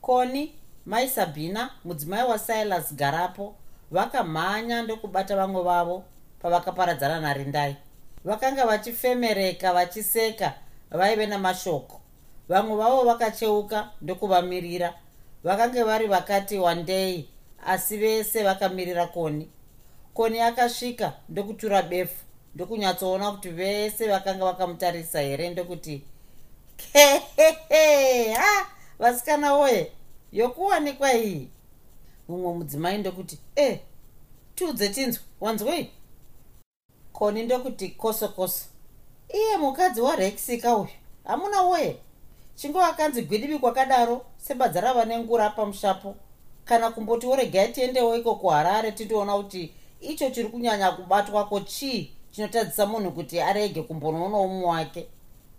koni 0.00 0.52
mai 0.86 1.08
sabhina 1.08 1.70
mudzimai 1.84 2.28
wasilas 2.28 2.94
garapo 2.94 3.54
vakamhanya 3.90 4.82
ndokubata 4.82 5.36
vamwe 5.36 5.62
vavo 5.62 6.04
pavakaparadzana 6.42 7.20
narindai. 7.20 7.76
Vakanga 8.24 8.66
vachifemereka 8.66 9.72
vachiseka 9.72 10.54
vaive 10.92 11.26
namashoko. 11.26 12.00
Vamwe 12.48 12.76
vavo 12.76 13.04
vakacheuka 13.04 13.90
ndokuvamirira. 14.02 14.94
Vakange 15.44 15.82
vari 15.82 16.06
vakati 16.06 16.58
wandei 16.58 17.28
asi 17.66 17.96
vese 17.96 18.42
vakamirira 18.42 19.06
koni. 19.06 19.48
Koni 20.14 20.40
akasvika 20.40 21.12
ndokutura 21.28 21.82
befu 21.82 22.24
ndokunyatsoona 22.54 23.32
kuti 23.32 23.48
vese 23.48 24.08
vakanga 24.08 24.44
vakamutarisa 24.44 25.20
here 25.20 25.50
ndokuti 25.50 26.02
kehehe 26.76 28.32
ha 28.32 28.66
vasikana 28.98 29.54
woye 29.54 29.92
yokuwanikwa 30.32 31.14
iyi? 31.14 31.48
Mumwe 32.28 32.54
mudzimai 32.54 32.98
ndokuti 32.98 33.38
e 33.56 33.64
eh, 33.64 33.80
tiudze 34.54 34.88
tinzwi 34.88 35.22
wanzwei? 35.40 35.90
Koni 37.12 37.42
ndokuti 37.42 37.88
koso 37.88 38.28
koso 38.28 38.64
iye 39.32 39.56
mukadzi 39.56 40.00
warexika 40.00 40.76
uyu. 40.76 40.88
Hamuna 41.24 41.62
woye. 41.62 41.96
Chingo 42.54 42.80
akanzi 42.82 43.22
gwidivi 43.22 43.58
kwakadaro 43.58 44.24
sebadza 44.36 44.80
rava 44.80 45.04
nengura 45.04 45.50
pamushapo 45.50 46.14
kana 46.64 46.90
kumboti 46.90 47.26
woregai 47.26 47.72
tiendewo 47.72 48.16
iko 48.16 48.34
kuharare 48.34 48.92
titiona 48.92 49.36
kuti 49.36 49.72
icho 50.00 50.30
chiri 50.30 50.48
kunyanya 50.48 50.90
kubatwako 50.90 51.60
chii 51.60 52.12
chinotadzisa 52.30 52.86
munhu 52.86 53.10
kuti 53.12 53.40
arege 53.40 53.82
kumbonoonawo 53.82 54.48
mumwe 54.48 54.68
wake. 54.68 55.06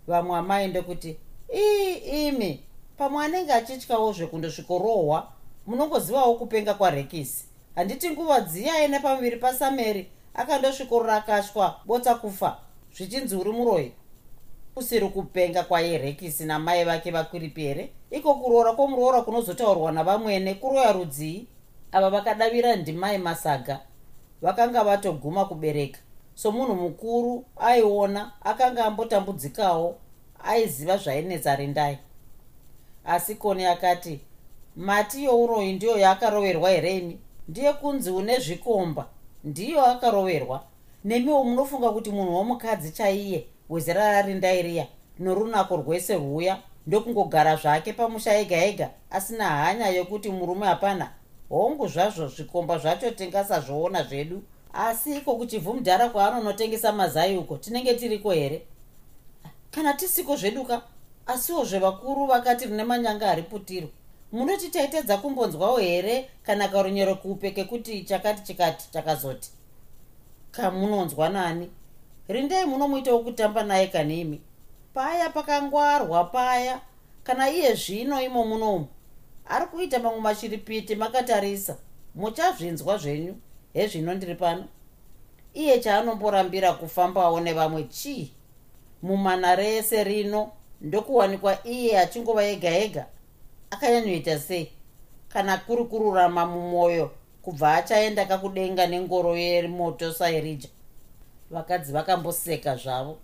Vamwe 0.06 0.38
amai 0.38 0.68
ndekuti 0.68 1.16
ii 1.54 1.94
imi 2.28 2.62
pamwe 2.98 3.24
anenge 3.24 3.52
achityawo 3.52 4.12
zvekundosvikorohwa 4.12 5.28
munongozivawo 5.66 6.34
kupenga 6.34 6.74
kwarekisi. 6.74 7.44
Handiti 7.74 8.10
nguva 8.10 8.40
dziya 8.40 8.84
ine 8.84 9.00
pamuviri 9.00 9.36
pasameri 9.36 10.10
akandosvikorora 10.34 11.16
akashwa 11.16 11.80
botsa 11.86 12.14
kufa 12.14 12.56
zvichinzi 12.96 13.36
uri 13.36 13.52
muroyi 13.52 13.92
kusiri 14.74 15.08
kupenga 15.08 15.62
kwairekisi 15.62 16.44
namai 16.44 16.84
vake 16.84 17.10
vakwiripi 17.10 17.62
here? 17.62 17.92
Iko 18.10 18.34
kuroora 18.34 18.72
kwomuroora 18.72 19.22
kunozotaurwa 19.22 19.92
navamwene 19.92 20.54
kuroya 20.54 20.92
rudzii? 20.92 21.46
Ava 21.92 22.10
vakadavira 22.10 22.76
ndimai 22.76 23.18
masaga 23.18 23.80
vakanga 24.42 24.84
vatoguma 24.84 25.44
kubereka. 25.44 25.98
Somunhu 26.34 26.74
mukuru 26.74 27.44
aiona 27.56 28.32
akanga 28.44 28.84
ambotambudzikawo 28.84 29.96
aiziva 30.44 30.96
zvainetsa 30.96 31.56
rindai. 31.56 31.98
Asi 33.04 33.34
koni 33.34 33.64
akati 33.66 34.20
mati 34.76 35.24
youroyi 35.24 35.72
ndiyo 35.72 35.98
yaakaroverwa 35.98 36.70
here 36.70 36.96
imi 36.96 37.18
ndiye 37.48 37.72
kunzi 37.72 38.10
une 38.10 38.38
zvikomba 38.38 39.06
ndiyo 39.44 39.86
akaroverwa 39.86 40.64
nemiwo 41.04 41.44
munofunga 41.44 41.90
kuti 41.90 42.10
munhu 42.10 42.34
womukadzi 42.34 42.90
chaiye 42.90 43.46
wezera 43.68 44.12
rarindai 44.12 44.62
riya 44.62 44.86
norunako 45.18 45.76
rwese 45.76 46.14
rwuya 46.14 46.62
ndokungogara 46.86 47.56
zvake 47.56 47.92
pamusha 47.92 48.38
ega 48.38 48.64
ega 48.64 48.90
asina 49.10 49.48
hanya 49.48 49.88
yokuti 49.88 50.30
murume 50.30 50.66
hapana. 50.66 51.10
Hongu 51.48 51.88
zvazvo 51.88 52.28
zvikomba 52.28 52.78
zvacho 52.78 53.10
tingasazvoona 53.10 54.02
zvedu. 54.02 54.42
Asi 54.72 55.16
iko 55.16 55.36
kuchivhu 55.36 55.74
mudhara 55.74 56.08
kwaanonotengesa 56.08 56.92
mazai 56.92 57.36
uko 57.36 57.56
tinenge 57.56 57.94
tiriko 57.94 58.30
here? 58.32 58.66
Kana 59.70 59.92
tisiko 59.92 60.36
zveduka 60.36 60.82
asiwo 61.26 61.64
zvevakuru 61.64 62.26
vakati 62.26 62.64
rine 62.64 62.84
manyanga 62.84 63.30
ari 63.30 63.42
putiro 63.42 63.88
munoti 64.32 64.68
taitedza 64.68 65.16
kumbonzwawo 65.16 65.78
here 65.78 66.30
kana 66.42 66.68
karunyero 66.68 67.14
kuupe 67.14 67.50
kekuti 67.50 68.04
chakati 68.04 68.42
chikati 68.42 68.90
chakazoti 68.90 69.50
kamunonzwa 70.56 71.28
nani? 71.28 71.70
Rindai 72.28 72.64
munomuitawo 72.64 73.18
kutamba 73.18 73.62
naye 73.62 73.86
kanemi 73.86 74.40
paya 74.94 75.30
pakangwarwa 75.30 76.24
paya. 76.24 76.80
Kana 77.24 77.50
iye 77.50 77.74
zvino 77.74 78.22
imo 78.22 78.44
munomu. 78.44 78.86
Ari 79.48 79.66
kuita 79.66 79.98
mamwe 79.98 80.20
machiripiti 80.20 80.96
makatarisa. 80.96 81.76
Muchazvinzwa 82.14 82.98
zvenyu. 82.98 83.36
Hezvino 83.72 84.14
ndiri 84.14 84.34
pano. 84.34 84.64
Iye 85.54 85.78
chaanomborambira 85.80 86.72
kufambawo 86.72 87.40
nevamwe 87.40 87.84
chii? 87.84 88.32
Mumana 89.02 89.56
rese 89.56 90.04
rino 90.04 90.52
ndokuwanikwa 90.80 91.66
iye 91.66 91.98
achingova 91.98 92.44
ega 92.44 92.78
ega 92.78 93.06
akanyanyoita 93.70 94.38
sei? 94.38 94.72
Kana 95.28 95.56
kuri 95.56 95.84
kururama 95.84 96.46
mumwoyo 96.46 97.10
kubva 97.44 97.74
achaenda 97.74 98.24
kakudenga 98.24 98.86
nengoro 98.86 99.36
yemoto 99.36 100.12
sairija. 100.12 100.68
Vakadzi 101.50 101.92
vakamboseka 101.92 102.76
zvavo. 102.76 103.18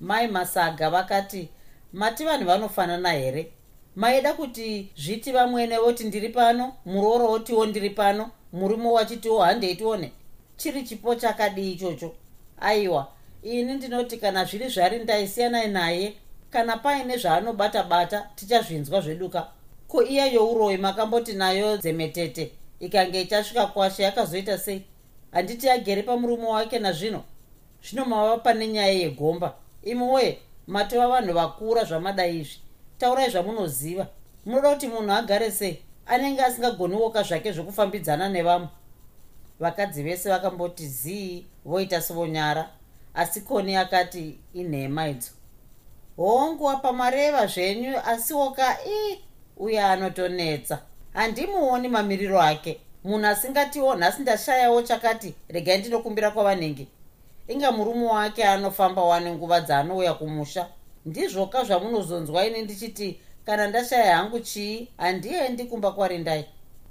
Mai 0.00 0.28
masaga 0.28 0.90
vakati 0.90 1.48
mati 1.92 2.24
vanhu 2.24 2.46
vanofanana 2.46 3.12
here? 3.12 3.52
Maida 3.96 4.32
kuti 4.32 4.90
zviti 4.96 5.32
vamwene 5.32 5.78
voti 5.78 6.04
ndiri 6.04 6.28
pano 6.28 6.72
murooro 6.86 7.26
wotiwo 7.26 7.66
ndiri 7.66 7.90
pano 7.90 8.30
murume 8.52 8.88
wachitiwo 8.88 9.42
handei 9.42 9.74
tione 9.76 10.12
chiri 10.56 10.82
chipo 10.82 11.14
chakadii 11.14 11.72
ichocho. 11.72 12.14
Aiwa 12.60 13.08
ini 13.42 13.74
ndinoti 13.74 14.16
kana 14.16 14.44
zviri 14.44 14.68
zvari 14.68 14.98
ndaisiyanai 14.98 15.68
naye 15.68 16.14
kana 16.50 16.76
paine 16.76 17.16
zvaanobata 17.16 17.82
bata 17.82 18.28
tichazvinzwa 18.34 19.00
zveduka. 19.00 19.48
Ko 19.88 20.02
iya 20.02 20.26
youroyi 20.26 20.76
makamboti 20.76 21.32
nayo 21.32 21.76
dzemetete 21.76 22.52
ikange 22.80 23.22
ichasvika 23.22 23.66
kwashe 23.66 24.02
yakazoita 24.02 24.58
sei? 24.58 24.84
Handiti 25.32 25.70
agere 25.70 26.02
pamurume 26.02 26.46
wake 26.46 26.78
nazvino? 26.78 27.24
Zvino 27.82 28.04
mava 28.04 28.38
pane 28.38 28.68
nyaya 28.68 28.92
yegomba. 28.92 29.54
Imi 29.82 30.02
woye 30.02 30.38
matova 30.66 31.08
vanhu 31.08 31.34
vakura 31.34 31.84
zvamadai 31.84 32.40
izvi. 32.40 32.60
Taurai 32.98 33.30
zvamunoziva. 33.30 34.06
Munoda 34.46 34.74
kuti 34.74 34.88
munhu 34.88 35.12
agare 35.12 35.50
sei? 35.50 35.82
Anenge 36.06 36.42
asingagoniwoka 36.42 37.22
zvake 37.22 37.52
zvokufambidzana 37.52 38.28
nevamwe. 38.28 38.68
Vakadzi 39.60 40.02
vese 40.02 40.30
vakamboti 40.30 40.88
zii 40.88 41.46
voita 41.64 42.00
sevonyara 42.02 42.68
asi 43.14 43.40
koni 43.40 43.76
akati 43.76 44.38
inhema 44.54 45.08
idzo. 45.08 45.30
Hongu 46.16 46.70
apa 46.70 46.92
mareva 46.92 47.46
zvenyu 47.46 47.98
asiwoka 48.06 48.78
i 48.86 49.18
uye 49.56 49.80
anotonetsa 49.80 50.82
handimuoni 51.16 51.88
mamiriro 51.88 52.42
ake. 52.42 52.80
Munhu 53.04 53.26
asingatiwo 53.26 53.94
nhasi 53.94 54.22
ndashayawo 54.22 54.82
chakati 54.82 55.34
regai 55.48 55.78
ndinokumbira 55.78 56.30
kwavanenge. 56.30 56.86
Inga 57.48 57.72
murume 57.72 58.06
wake 58.06 58.44
anofamba 58.44 59.02
wane 59.04 59.32
nguva 59.32 59.60
dzaanouya 59.60 60.14
kumusha. 60.14 60.68
Ndizvoka 61.06 61.64
zvamunozonzwa 61.64 62.46
ini 62.46 62.62
ndichiti 62.62 63.20
kana 63.46 63.66
ndashaya 63.66 64.16
hangu 64.16 64.40
chii 64.40 64.88
handiendi 64.96 65.64
kumba 65.64 65.92
kwarindai 65.92 66.44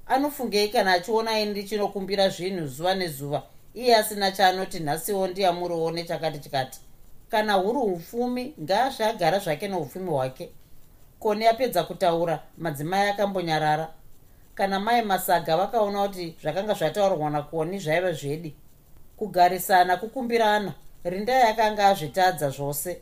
anofungei 0.08 0.70
kana 0.70 0.94
achiona 0.94 1.40
ini 1.40 1.52
ndichinokumbira 1.52 2.30
zvinhu 2.30 2.68
zuva 2.68 2.96
nezuva. 2.96 3.44
Iye 3.74 3.96
asina 3.96 4.32
chaanoti 4.32 4.80
nhasiwo 4.80 5.28
ndiyamuriwo 5.28 5.92
nechakati 5.92 6.40
chikati. 6.40 6.80
Kana 7.30 7.54
huri 7.54 7.80
upfumi 7.80 8.54
ngaazvagara 8.62 9.40
zvake 9.40 9.68
neupfumi 9.68 10.10
hwake. 10.10 10.50
Koni 11.20 11.48
apedza 11.48 11.84
kutaura 11.84 12.40
madzimai 12.58 13.10
akambonyarara 13.10 13.90
kana 14.56 14.80
mai 14.80 15.02
masaga 15.02 15.58
vakaona 15.58 16.08
kuti 16.08 16.36
zvakanga 16.42 16.74
zvataurwa 16.74 17.30
nakoni 17.30 17.80
zvaiva 17.80 18.12
zvedi. 18.12 18.56
Kugarisana 19.18 19.98
kukumbirana 19.98 20.74
rindai 21.04 21.50
akanga 21.50 21.88
azvitadza 21.88 22.50
zvose. 22.50 23.02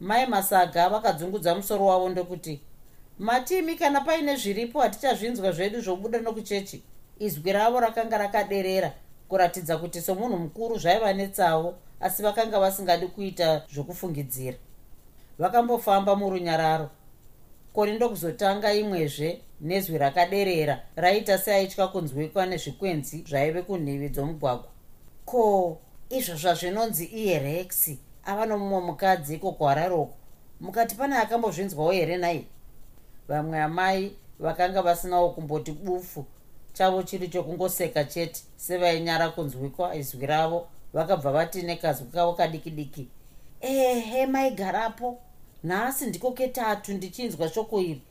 Mai 0.00 0.26
masaga 0.26 0.88
vakadzungudza 0.88 1.54
musoro 1.54 1.86
wavo 1.86 2.08
ndokuti 2.08 2.60
matimi 3.18 3.74
kana 3.76 4.00
paine 4.00 4.36
zviripo 4.36 4.80
hatichazvinzwa 4.80 5.52
zvedu 5.52 5.80
zvobuda 5.80 6.18
nokuchechi 6.18 6.82
izwi 7.18 7.52
ravo 7.52 7.80
rakanga 7.80 8.18
rakaderera 8.18 8.92
kuratidza 9.28 9.76
kuti 9.78 10.00
somunhu 10.00 10.38
mukuru 10.38 10.78
zvaiva 10.78 11.12
netsavo 11.12 11.74
asi 12.00 12.22
vakanga 12.22 12.58
vasingadi 12.60 13.06
kuita 13.06 13.62
zvokufungidzira. 13.72 14.56
Vakambofamba 15.38 16.16
murunyararo 16.16 16.90
koni 17.72 17.92
ndokuzotanga 17.92 18.72
imwezve 18.72 19.40
nezwi 19.60 19.98
rakaderera. 19.98 20.82
Raita 20.96 21.38
seaitya 21.38 21.86
kunzwikwa 21.86 22.46
nezvikwenzi 22.46 23.24
zvaive 23.28 23.62
kunhivi 23.62 24.08
dzomugwagwa. 24.08 24.68
Ko 25.24 25.78
izvozva 26.10 26.54
zvinonzi 26.54 27.04
iye 27.04 27.38
rexi 27.38 27.98
ava 28.24 28.46
nomumwe 28.46 28.80
mukadzi 28.80 29.34
iko 29.34 29.52
kwararoko 29.52 30.14
mukati 30.60 30.94
pane 30.94 31.16
akambozvinzwawo 31.16 31.92
here 31.92 32.16
nai? 32.16 32.46
Vamwe 33.28 33.60
amai 33.60 34.12
vakanga 34.38 34.82
vasinawo 34.82 35.30
kumboti 35.30 35.72
bufu. 35.72 36.24
Chavo 36.72 37.02
chiri 37.02 37.28
chokungoseka 37.28 38.04
chete. 38.04 38.42
Sevainyara 38.56 39.28
kunzwikwa 39.28 39.96
izwi 39.96 40.26
ravo 40.26 40.68
vakabva 40.92 41.32
vati 41.32 41.62
nekazwi 41.62 42.06
kavo 42.06 42.32
kadiki 42.32 42.70
diki 42.70 43.08
ehe 43.60 44.26
maigarapo 44.26 45.18
nhasi 45.68 46.06
ndiko 46.06 46.32
ketatu 46.32 46.92
ndichinzwa 46.92 47.48
shoko 47.48 47.80
iri. 47.80 48.02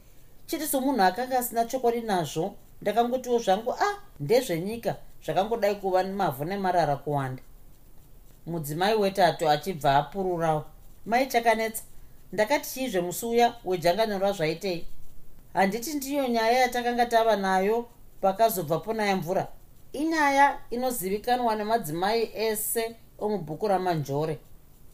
Chete 0.48 0.68
somunhu 0.68 1.02
akanga 1.02 1.40
asina 1.40 1.66
chokodi 1.66 2.02
nazvo 2.02 2.46
ndakangotiwo 2.82 3.38
zvangu 3.40 3.72
a 3.72 3.78
ah, 3.82 3.96
ndezvenyika 4.20 4.96
zvakangodai 5.26 5.76
kuva 5.76 6.04
mavhu 6.04 6.46
nemarara 6.46 6.96
kuwanda. 6.96 7.44
Mudzimai 8.46 8.96
wetatu 8.96 9.50
achibva 9.50 9.96
apururawo. 9.98 10.66
Mai 11.06 11.26
chakanetsa 11.28 11.84
ndakati 12.34 12.70
chiizve 12.70 13.02
musi 13.02 13.26
uya 13.26 13.56
wejanganyorwa 13.66 14.32
zvaitei? 14.32 14.88
Handiti 15.54 15.94
ndiyo 15.94 16.28
nyaya 16.28 16.60
yatakanga 16.60 17.06
tava 17.06 17.36
nayo 17.36 17.86
pakazobva 18.22 18.80
ponaya 18.80 19.16
mvura. 19.16 19.48
Inyaya 19.94 20.60
inozivikanwa 20.70 21.56
nemadzimai 21.56 22.32
ese 22.34 22.96
omubhuku 23.20 23.68
ramanjore 23.68 24.40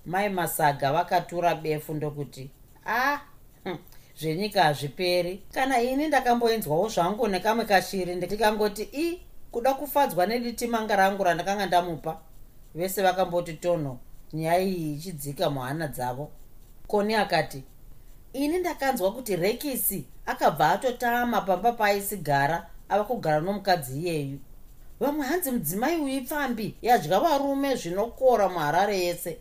mai 0.05 0.29
masaga 0.29 0.93
vakatura 0.93 1.55
befu 1.55 1.93
ndokuti 1.93 2.51
a 2.85 3.13
ah, 3.13 3.21
hm, 3.63 3.77
zvenyika 4.19 4.63
hazviperi. 4.63 5.43
Kana 5.51 5.81
ini 5.81 6.07
ndakamboinzwawo 6.07 6.89
zvangu 6.89 7.27
nekamwe 7.27 7.65
kashiri 7.65 8.15
ndikangoti 8.15 8.83
i 8.83 9.21
kuda 9.51 9.73
kufadzwa 9.73 10.25
neditimanga 10.25 10.95
rangu 10.95 11.23
randakanga 11.23 11.65
ndamupa. 11.65 12.19
Vese 12.75 13.01
vakamboti 13.01 13.53
tonho 13.53 13.97
nyaya 14.33 14.59
iyi 14.59 14.93
ichidzika 14.93 15.49
muhana 15.49 15.87
dzavo. 15.87 16.31
Koni 16.87 17.15
akati 17.15 17.63
ini 18.33 18.57
ndakanzwa 18.57 19.11
kuti 19.13 19.35
rekisi 19.35 20.05
akabva 20.25 20.71
atotama 20.71 21.41
pamba 21.41 21.71
paaisigara 21.71 22.69
ava 22.89 23.03
kugara 23.03 23.39
nomukadzi 23.39 23.99
iyeyu. 23.99 24.39
Vamwe 24.99 25.25
hanzi 25.25 25.51
mudzimai 25.51 25.97
uipfambi 26.01 26.75
yadya 26.81 27.19
varume 27.19 27.75
zvinokora 27.75 28.49
muharare 28.49 28.99
yese 28.99 29.37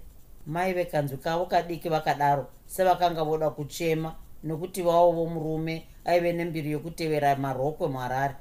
mai 0.46 0.72
vekanzwi 0.72 1.18
kavo 1.18 1.46
kadiki 1.46 1.88
vakadaro 1.88 2.46
sevakanga 2.66 3.24
voda 3.24 3.50
kuchema 3.50 4.14
nokuti 4.44 4.82
vavo 4.82 5.12
vomurume 5.12 5.86
aive 6.04 6.32
nembiri 6.32 6.70
yokutevera 6.70 7.36
marokwe 7.36 7.88
muharare 7.88 8.34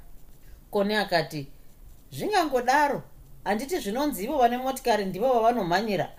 koni 0.72 0.96
akati 0.96 1.48
zvingangodaro 2.12 3.02
handiti 3.44 3.80
zvinonzi 3.80 4.24
ivo 4.24 4.38
vane 4.38 4.58
motikari 4.58 5.06
ndivo 5.06 5.34
vavanomhanyira? 5.34 6.10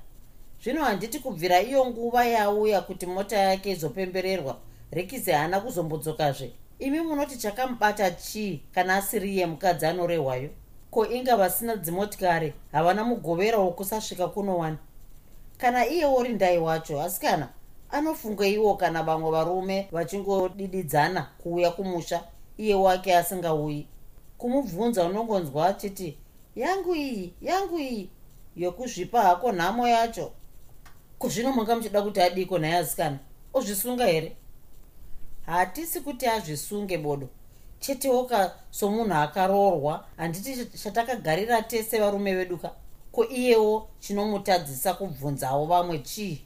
Zvino 0.63 0.85
handiti 0.85 1.19
kubvira 1.19 1.61
iyo 1.61 1.87
nguva 1.87 2.25
yauya 2.25 2.81
kuti 2.81 3.07
mota 3.07 3.39
yake 3.39 3.71
izopembererwa 3.71 4.57
rekisi 4.91 5.31
haana 5.31 5.61
kuzombodzokazve? 5.61 6.53
Imi 6.79 7.01
munoti 7.01 7.37
chakamubata 7.39 8.11
chii 8.11 8.63
kana 8.75 8.97
asiri 8.97 9.35
iye 9.35 9.47
mukadzi 9.47 9.87
anorehwayo? 9.87 10.51
Ko 10.91 11.07
inga 11.07 11.37
vasina 11.37 11.77
dzimotikari 11.77 12.53
havana 12.73 13.05
mugovera 13.05 13.59
wokusasvika 13.59 14.29
kunowani 14.29 14.77
kana 15.63 15.87
iye 15.87 16.05
wori 16.05 16.29
ndai 16.35 16.59
wacho 16.59 17.03
asi 17.03 17.21
kana 17.21 17.49
anofungeiwo 17.91 18.75
kana 18.77 19.03
vamwe 19.03 19.31
varume 19.31 19.89
vachingodididzana 19.93 21.23
kuuya 21.43 21.71
kumusha 21.71 22.25
iye 22.59 22.75
wake 22.75 23.17
asingauyi. 23.17 23.87
Kumubvunza 24.39 25.05
unongonzwa 25.05 25.67
achiti 25.67 26.19
yangu 26.57 26.95
iyi 26.97 27.35
yangu 27.43 27.79
iyi 27.79 28.11
yokuzvipa 28.57 29.23
hako 29.23 29.53
nhamo 29.53 29.89
yacho. 29.89 30.33
Kuzvino 31.19 31.53
manga 31.53 31.77
muchida 31.77 32.03
kuti 32.03 32.21
adiko 32.21 32.59
naye 32.59 32.77
asikana 32.77 33.19
ozvisunga 33.55 34.07
here? 34.07 34.37
Hatisi 35.47 36.01
kuti 36.01 36.27
azvisunge 36.27 36.99
bodo. 36.99 37.29
Chetewoka 37.81 38.55
somunhu 38.71 39.15
akaroorwa 39.15 40.05
handiti 40.17 40.67
chatakagarira 40.67 41.63
tese 41.63 41.99
varume 41.99 42.35
veduka 42.35 42.71
ko 43.13 43.29
iyewo 43.29 43.89
chinomutadzisa 44.01 44.95
kubvunzawo 44.95 45.67
vamwe 45.67 45.99
chii? 45.99 46.45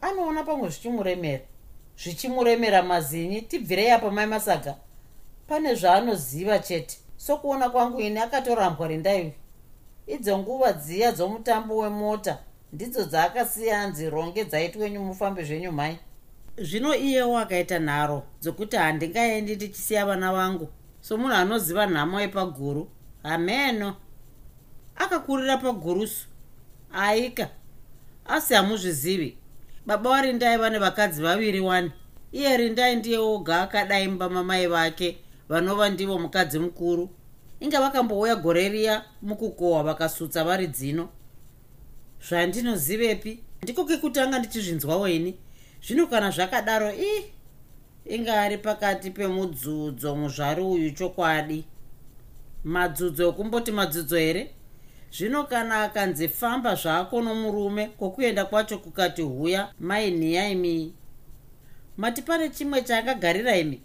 Anoona 0.00 0.42
pamwe 0.42 0.68
zvichimuremera. 0.68 1.44
Zvichimuremera 2.02 2.82
mazinyi 2.82 3.42
tibvirei 3.42 3.90
apa 3.90 4.10
mai 4.10 4.26
masaga. 4.26 4.76
Pane 5.48 5.74
zvaanoziva 5.74 6.58
chete. 6.58 6.98
Sokuona 7.16 7.70
kwangu 7.70 8.00
ini 8.00 8.18
akatorambwa 8.18 8.88
rindaivi 8.88 9.32
idzo 10.06 10.38
nguva 10.38 10.72
dziya 10.72 11.12
dzomutambo 11.12 11.76
wemota 11.76 12.38
ndidzo 12.72 13.04
dzaakasiya 13.04 13.80
anzi 13.80 14.10
ronge 14.10 14.44
dzaitwenyu 14.44 15.00
mufambe 15.00 15.44
zvenyu 15.44 15.72
mhai 15.72 15.98
zvino 16.58 16.94
iyewo 16.94 17.38
akaita 17.38 17.78
nharo 17.78 18.22
dzokuti 18.40 18.76
handingaendi 18.76 19.56
ndichisiya 19.56 20.06
vana 20.06 20.32
vangu. 20.32 20.68
Somunhu 21.00 21.34
anoziva 21.34 21.86
nhamo 21.86 22.20
yepaguru 22.20 22.88
hameno 23.22 23.96
akakurira 24.96 25.56
pagurusu. 25.56 26.26
Aika. 26.92 27.48
Asi 28.24 28.54
hamuzvizivi. 28.54 29.36
Baba 29.86 30.10
warindai 30.10 30.58
vane 30.58 30.78
vakadzi 30.78 31.22
vaviri 31.22 31.60
wani. 31.60 31.92
Iye 32.32 32.56
rindai 32.56 32.96
ndiye 32.96 33.18
oga 33.18 33.62
akadai 33.62 34.08
mba 34.08 34.28
mamai 34.28 34.66
vake 34.66 35.18
vanova 35.48 35.88
ndivo 35.90 36.18
mukadzi 36.18 36.58
mukuru. 36.58 37.10
Inga 37.60 37.80
vakambouya 37.80 38.36
gore 38.36 38.68
riya 38.68 39.04
mukukohwa 39.22 39.82
vakasutsa 39.82 40.44
vari 40.44 40.66
dzino. 40.66 41.08
Zvandinozivepi? 42.28 43.40
Ndiko 43.62 43.84
kekutanga 43.84 44.38
ndichizvinzwawo 44.38 45.08
ini. 45.08 45.36
Zvino 45.86 46.06
kana 46.06 46.30
zvakadaro 46.30 46.92
i 46.92 47.32
inga 48.04 48.40
ari 48.42 48.58
pakati 48.58 49.10
pemudzudzo 49.10 50.16
muzvari 50.16 50.62
uyu 50.62 50.90
chokwadi. 50.90 51.64
Madzudzo 52.64 53.28
okumboti 53.28 53.72
madzudzo 53.72 54.16
here 54.16 54.50
zvino 55.12 55.44
kana 55.44 55.82
akanzi 55.82 56.28
famba 56.28 56.74
zvako 56.74 57.22
nomurume 57.22 57.86
kwokuenda 57.86 58.44
kwacho 58.44 58.78
kukati 58.78 59.22
huya 59.22 59.72
mainhiyaimi 59.80 60.94
mati 61.96 62.22
pane 62.22 62.48
chimwe 62.48 62.82
chaakagarira 62.82 63.56
imi? 63.56 63.80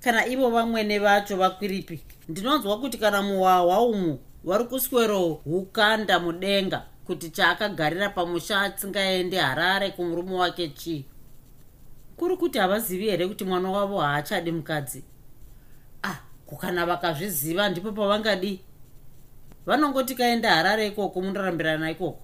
Kana 0.00 0.26
ivo 0.26 0.50
vamwene 0.50 0.98
vacho 0.98 1.36
vakwiripi. 1.36 2.00
Ndinonzwa 2.28 2.80
kuti 2.80 2.98
kana 2.98 3.22
muhwahwa 3.22 3.82
umu 3.82 4.18
vari 4.44 4.64
kuswero 4.64 5.28
hukanda 5.28 6.20
mudenga 6.20 6.82
kuti 7.06 7.30
chaakagarira 7.30 8.08
pamusha 8.08 8.60
atsingaende 8.60 9.38
harare 9.38 9.90
kumurume 9.90 10.34
wake 10.34 10.68
chii? 10.68 11.04
Kuri 12.16 12.36
kuti 12.36 12.58
havazivi 12.58 13.10
here 13.10 13.28
kuti 13.28 13.44
mwana 13.44 13.70
wavo 13.70 14.00
haachadi 14.00 14.52
mukadzi? 14.52 15.04
Ah 16.02 16.16
kukana 16.46 16.86
vakazviziva 16.86 17.68
ndipo 17.68 17.92
pavangadi 17.92 18.60
vanongoti 19.66 20.14
kaenda 20.14 20.50
harare 20.50 20.86
ikoko 20.86 21.20
munorambirana 21.20 21.90
ikoko. 21.90 22.18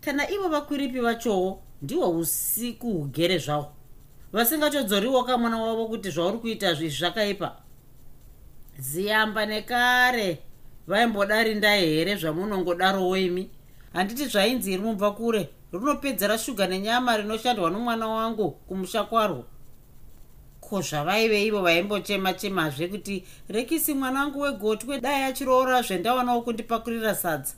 Kana 0.00 0.30
ivo 0.30 0.48
vakwiripi 0.48 1.00
vachowo 1.00 1.62
ndihwo 1.82 2.10
usiku 2.10 2.92
hugere 2.92 3.38
zvahwo 3.38 3.72
vasingatodzoriwo 4.32 5.24
kamwana 5.24 5.62
wavo 5.62 5.88
kuti 5.88 6.10
zvauri 6.10 6.38
kuita 6.38 6.74
zvezvi 6.74 6.98
zvakaipa. 6.98 7.56
Ziyamba 8.78 9.46
nekare 9.46 10.38
vaimbodari 10.86 11.54
ndai 11.54 11.86
here 11.86 12.16
zvamunongodarowo 12.16 13.16
imi 13.16 13.50
handiti 13.92 14.26
zvainzi 14.26 14.72
iri 14.72 14.82
mubva 14.82 15.10
kure 15.10 15.48
runopedza 15.72 16.26
rashuga 16.26 16.66
nenyama 16.66 17.16
rinoshandwa 17.16 17.70
nomwana 17.70 18.08
wangu 18.08 18.50
kumusha 18.50 19.04
kwarwo 19.04 19.44
ko 20.68 20.82
zvavaive 20.82 21.46
ivo 21.46 21.62
vaimbochema 21.62 22.32
chemazve 22.32 22.88
kuti 22.88 23.24
rekisi 23.48 23.94
mwanangu 23.94 24.40
wegotwe 24.40 25.00
dai 25.00 25.22
achiroora 25.22 25.82
zvendawanawo 25.82 26.42
kundipakurira 26.42 27.14
sadza. 27.14 27.54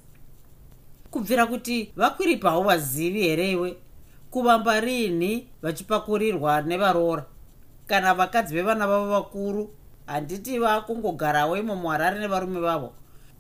Kubvira 1.11 1.47
kuti 1.47 1.93
vakwiripawo 1.97 2.63
vazivi 2.63 3.23
here 3.23 3.51
iwe? 3.51 3.77
Kuvamba 4.31 4.81
rini 4.81 5.49
vachipakurirwa 5.63 6.63
nevaroora? 6.63 7.25
Kana 7.87 8.15
vakadzi 8.15 8.55
vevana 8.55 8.87
vavo 8.87 9.11
vakuru 9.11 9.71
handiti 10.07 10.59
vakungogarawo 10.59 11.57
imo 11.57 11.77
muharare 11.77 12.21
nevarume 12.21 12.61
vavo? 12.61 12.93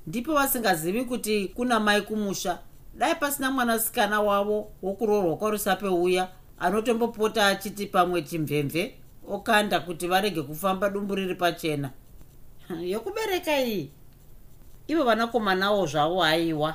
Ndipo 0.06 0.34
vasingazivi 0.34 1.04
kuti 1.04 1.48
kuna 1.48 1.80
mai 1.80 2.02
kumusha 2.02 2.58
dai 2.94 3.14
pasina 3.14 3.50
mwanasikana 3.50 4.20
wavo 4.20 4.72
wokuroorwa 4.82 5.36
kwarusapeuya 5.36 6.28
anotombopota 6.58 7.46
achiti 7.46 7.86
pamwe 7.86 8.22
chimvemve 8.22 8.94
okanda 9.30 9.80
kuti 9.80 10.06
varege 10.08 10.42
kufamba 10.42 10.90
dumbu 10.90 11.14
riri 11.14 11.34
pachena. 11.34 11.90
Yokubereka 12.92 13.60
iyi 13.60 13.90
ivo 14.88 15.04
vanakomanawo 15.04 15.86
zvavo 15.86 16.20
haiwa. 16.20 16.74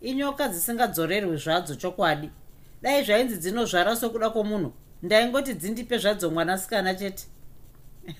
Inyoka 0.00 0.48
dzisingadzorerwi 0.48 1.36
zvadzo 1.36 1.74
chokwadi. 1.74 2.30
Dai 2.82 3.04
zvainzi 3.04 3.36
dzinozvara 3.36 3.96
sokuda 3.96 4.30
kwomunhu. 4.30 4.72
Ndaingoti 5.02 5.54
dzindipe 5.54 5.98
zvadzo 5.98 6.30
mwanasikana 6.30 6.94
chete. 6.94 7.24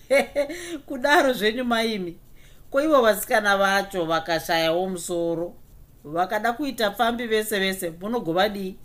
Kudaro 0.87 1.33
zvenyu 1.33 1.65
maimi. 1.65 2.19
Ko 2.71 2.83
ivo 2.83 3.03
vasikana 3.03 3.57
vacho 3.57 4.05
vakashayawo 4.05 4.89
musoro. 4.89 5.55
Vakada 6.05 6.53
kuita 6.53 6.91
pfambi 6.91 7.27
vese 7.27 7.59
vese 7.59 7.91
munogova 7.91 8.49
dii 8.49 8.77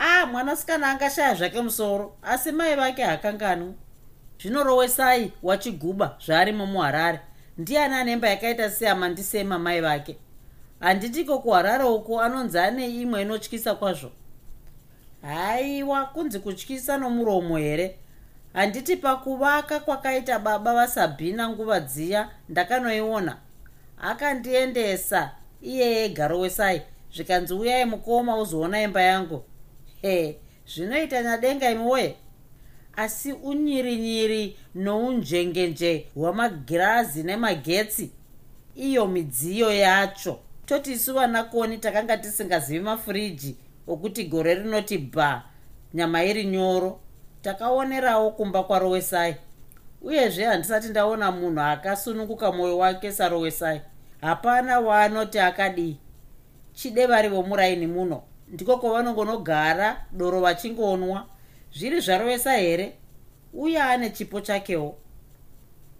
a 0.00 0.20
ah, 0.22 0.26
mwanasikana 0.26 0.90
angashaya 0.90 1.34
zvake 1.34 1.62
musoro 1.62 2.16
asi 2.22 2.52
mai 2.52 2.76
vake 2.76 3.02
hakanganwi. 3.02 3.74
Zvinorowesai 4.42 5.32
wachiguba 5.42 6.16
zvaarimo 6.26 6.66
muharare 6.66 7.20
ndiani 7.58 7.94
anemba 7.94 8.28
yakaita 8.28 8.70
seyamandisema 8.70 9.58
mai 9.58 9.80
vake? 9.80 10.16
Handitiko 10.80 11.38
kuharare 11.38 11.84
uko 11.84 12.20
anonzi 12.20 12.58
ane 12.58 12.88
imwe 13.00 13.22
inotyisa 13.22 13.74
kwazvo. 13.74 14.10
Haiwa 15.22 16.06
kunzi 16.06 16.38
kutyisa 16.38 16.98
nomuromo 16.98 17.56
here? 17.56 17.98
Handiti 18.52 18.96
pakuvaka 18.96 19.80
kwakaita 19.80 20.38
baba 20.38 20.74
vasabhina 20.74 21.48
nguva 21.48 21.80
dziya 21.80 22.30
ndakanoiona. 22.48 23.36
Akandiendesa. 24.02 25.30
Iyeye 25.62 26.08
garowesai 26.08 26.82
zvikanzi 27.14 27.54
uyai 27.54 27.84
mukoma 27.84 28.36
uzoona 28.36 28.82
imba 28.82 29.02
yangu 29.02 29.44
he 30.02 30.38
zvinoita 30.66 31.22
nadenga 31.22 31.70
imiwoye 31.70 32.16
asi 32.96 33.32
unyirinyiri 33.32 34.56
nounjengenje 34.74 36.06
hwamagirazi 36.14 37.22
nemagetsi 37.22 38.10
iyo 38.76 39.06
midziyo 39.06 39.72
yacho 39.72 40.38
toti 40.66 40.92
isu 40.92 41.14
vanakoni 41.14 41.78
takanga 41.78 42.16
tisingazivi 42.16 42.80
mafuriji 42.80 43.56
okuti 43.86 44.24
gore 44.24 44.54
rinoti 44.54 44.98
bha 44.98 45.42
nyama 45.94 46.24
iri 46.24 46.44
nyoro 46.44 47.00
takaonerawo 47.42 48.30
kumba 48.30 48.62
kwarowesai. 48.62 49.36
Uyezve 50.02 50.44
handisati 50.44 50.88
ndaona 50.88 51.32
munhu 51.32 51.60
akasununguka 51.60 52.52
mwoyo 52.52 52.78
wake 52.78 53.12
sarowesai. 53.12 53.80
Hapana 54.20 54.80
waanoti 54.80 55.38
akadii. 55.38 55.96
Chidevari 56.72 57.28
vomuraini 57.28 57.86
muno 57.86 58.22
ndiko 58.52 58.76
kwavanongonogara 58.78 60.06
doro 60.12 60.40
vachingonwa. 60.40 61.26
Zviri 61.72 62.00
zvarowesa 62.00 62.52
here? 62.52 62.98
Uye 63.52 63.82
ane 63.82 64.10
chipo 64.10 64.40
chakewo. 64.40 64.98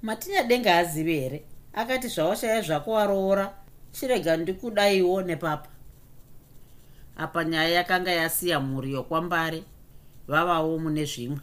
Matinyadenga 0.03 0.77
azivi 0.77 1.21
here? 1.21 1.45
Akati 1.75 2.09
zvawashaya 2.09 2.63
zvako 2.63 2.91
waroora 2.91 3.55
chirega 3.93 4.37
ndikudaiwo 4.37 5.23
nepapa. 5.23 5.69
Apa 7.17 7.45
nyaya 7.45 7.69
yakanga 7.69 8.11
yasiya 8.11 8.61
mhuri 8.61 8.93
yokwambare 8.93 9.63
vavawo 10.29 10.79
mune 10.79 11.05
zvimwe. 11.05 11.41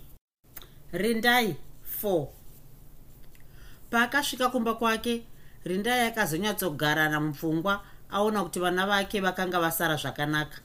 Rindai 0.91 1.55
4 2.03 2.27
paakasvika 3.89 4.49
kumba 4.49 4.73
kwake 4.73 5.23
rindai 5.63 6.07
akazonyatsogarana 6.07 7.19
mupfungwa 7.19 7.81
aona 8.11 8.43
kuti 8.43 8.59
vana 8.59 8.85
vake 8.87 9.19
vakanga 9.19 9.59
vasara 9.59 9.95
zvakanaka 9.95 10.57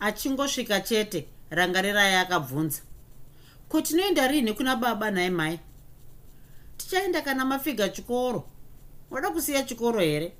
achingosvika 0.00 0.80
chete 0.80 1.26
rangarirai 1.50 2.14
akabvunza. 2.14 2.82
Ko 3.68 3.80
tinoenda 3.80 4.28
rini 4.28 4.52
kuna 4.52 4.76
baba 4.76 5.10
nhaye 5.10 5.30
mai? 5.30 5.60
Tichaenda 6.76 7.22
kana 7.22 7.44
mafiga 7.44 7.88
chikoro? 7.88 8.44
Wada 9.10 9.30
kusiya 9.30 9.62
chikoro 9.62 10.00
here? 10.00 10.32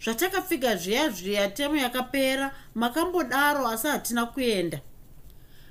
Zvatakapfiga 0.00 0.76
zviya 0.76 1.10
zviya 1.10 1.48
temu 1.48 1.76
yakapera 1.76 2.54
makambodaro 2.74 3.68
asi 3.68 3.88
hatina 3.88 4.26
kuenda. 4.26 4.80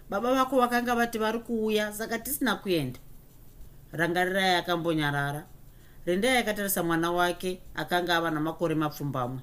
Baba 0.10 0.34
vako 0.34 0.60
vakanga 0.60 0.96
vati 0.96 1.18
vari 1.18 1.40
kuuya 1.40 1.94
saka 1.94 2.20
tisina 2.20 2.56
kuenda. 2.56 3.00
Rangarirai 3.92 4.56
akambonyarara. 4.56 5.46
Rendai 6.06 6.38
akatarisa 6.38 6.84
mwana 6.84 7.12
wake 7.12 7.62
akanga 7.76 8.16
ava 8.18 8.32
namakore 8.32 8.76
mapfumbamwe. 8.76 9.40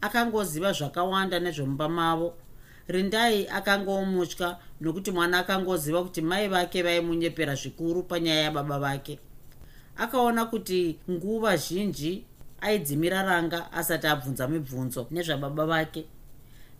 Akangoziva 0.00 0.72
zvakawanda 0.72 1.40
nezvemumba 1.40 1.88
mavo 1.88 2.34
rindai 2.92 3.48
akangomutya 3.48 4.56
nokuti 4.80 5.10
mwana 5.10 5.38
akangoziva 5.38 6.02
kuti 6.02 6.22
mai 6.22 6.48
vake 6.48 6.82
vaimunyepera 6.82 7.54
zvikuru 7.54 8.02
panyaya 8.02 8.42
yababa 8.42 8.78
vake. 8.78 9.18
Akaona 9.96 10.44
kuti 10.44 10.98
nguva 11.10 11.56
zhinji 11.56 12.24
aidzimira 12.60 13.22
ranga 13.22 13.72
asati 13.72 14.06
abvunza 14.06 14.48
mibvunzo 14.48 15.06
nezvababa 15.10 15.66
vake. 15.66 16.04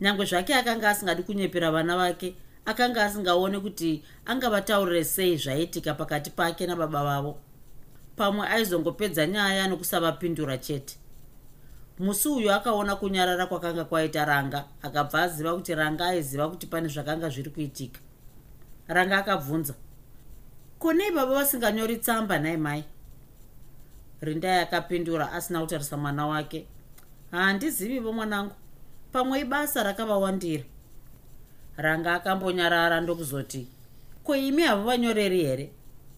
Nyange 0.00 0.24
zvake 0.24 0.54
akanga 0.54 0.90
asingadi 0.90 1.22
kunyepera 1.22 1.70
vana 1.70 1.96
vake 1.96 2.34
akanga 2.66 3.04
asingaoni 3.04 3.60
kuti 3.60 4.02
angavataurire 4.26 5.04
sei 5.04 5.36
zvaitika 5.36 5.94
pakati 5.94 6.30
pake 6.30 6.66
nababa 6.66 7.04
vavo. 7.04 7.38
Pamwe 8.16 8.48
aizongopedza 8.48 9.26
nyaya 9.26 9.68
nokusavapindura 9.68 10.58
chete 10.58 11.01
musi 11.98 12.28
uyu 12.28 12.52
akaona 12.52 12.96
kunyarara 12.96 13.46
kwakanga 13.46 13.84
kwaita 13.84 14.24
ranga 14.24 14.64
akabva 14.82 15.22
aziva 15.22 15.54
kuti 15.54 15.74
ranga 15.74 16.06
aiziva 16.06 16.48
kuti 16.48 16.66
pane 16.66 16.88
zvakanga 16.88 17.28
zviri 17.28 17.50
kuitika. 17.50 18.00
Ranga 18.88 19.18
akabvunza 19.18 19.74
konei 20.78 21.10
baba 21.10 21.34
vasinganyori 21.34 21.96
tsamba 21.96 22.38
nai 22.38 22.56
mai? 22.56 22.84
Rindai 24.20 24.62
akapindura 24.62 25.32
asina 25.32 25.60
kutarisa 25.60 25.96
mwana 25.96 26.26
wake. 26.26 26.66
Handizivivo 27.30 28.12
mwanangu. 28.12 28.54
Pamwe 29.12 29.40
ibasa 29.40 29.82
rakavawandira. 29.82 30.64
Ranga 31.76 32.14
akambonyarara 32.14 33.00
ndokuzoti 33.00 33.68
ko 34.24 34.36
imi 34.36 34.62
havo 34.62 34.84
vanyoreri 34.84 35.44
here? 35.44 35.70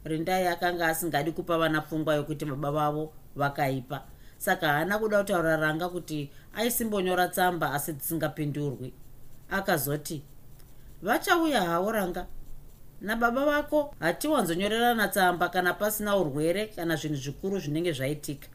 Rindai 0.04 0.46
akanga 0.46 0.88
asingadi 0.88 1.32
kupa 1.32 1.58
vana 1.58 1.80
pfungwa 1.80 2.14
yokuti 2.14 2.44
baba 2.44 2.70
vavo 2.70 3.12
vakaipa 3.36 4.13
saka 4.38 4.68
haana 4.68 4.98
kuda 4.98 5.18
kutaura 5.18 5.56
ranga 5.56 5.88
kuti 5.88 6.30
aisimbonyora 6.54 7.28
tsamba 7.28 7.72
asi 7.72 7.92
dzisingapindurwi. 7.92 8.92
Akazoti 9.50 10.22
vachauya 11.02 11.62
havo 11.62 11.92
ranga. 11.92 12.26
Nababa 13.00 13.44
vako 13.44 13.94
hatiwanzonyorerana 14.00 15.08
tsamba 15.08 15.48
kana 15.48 15.74
pasina 15.74 16.16
urwere 16.16 16.66
kana 16.66 16.96
zvinhu 16.96 17.16
zvikuru 17.16 17.58
zvinenge 17.58 17.92
zvaitika. 17.92 18.48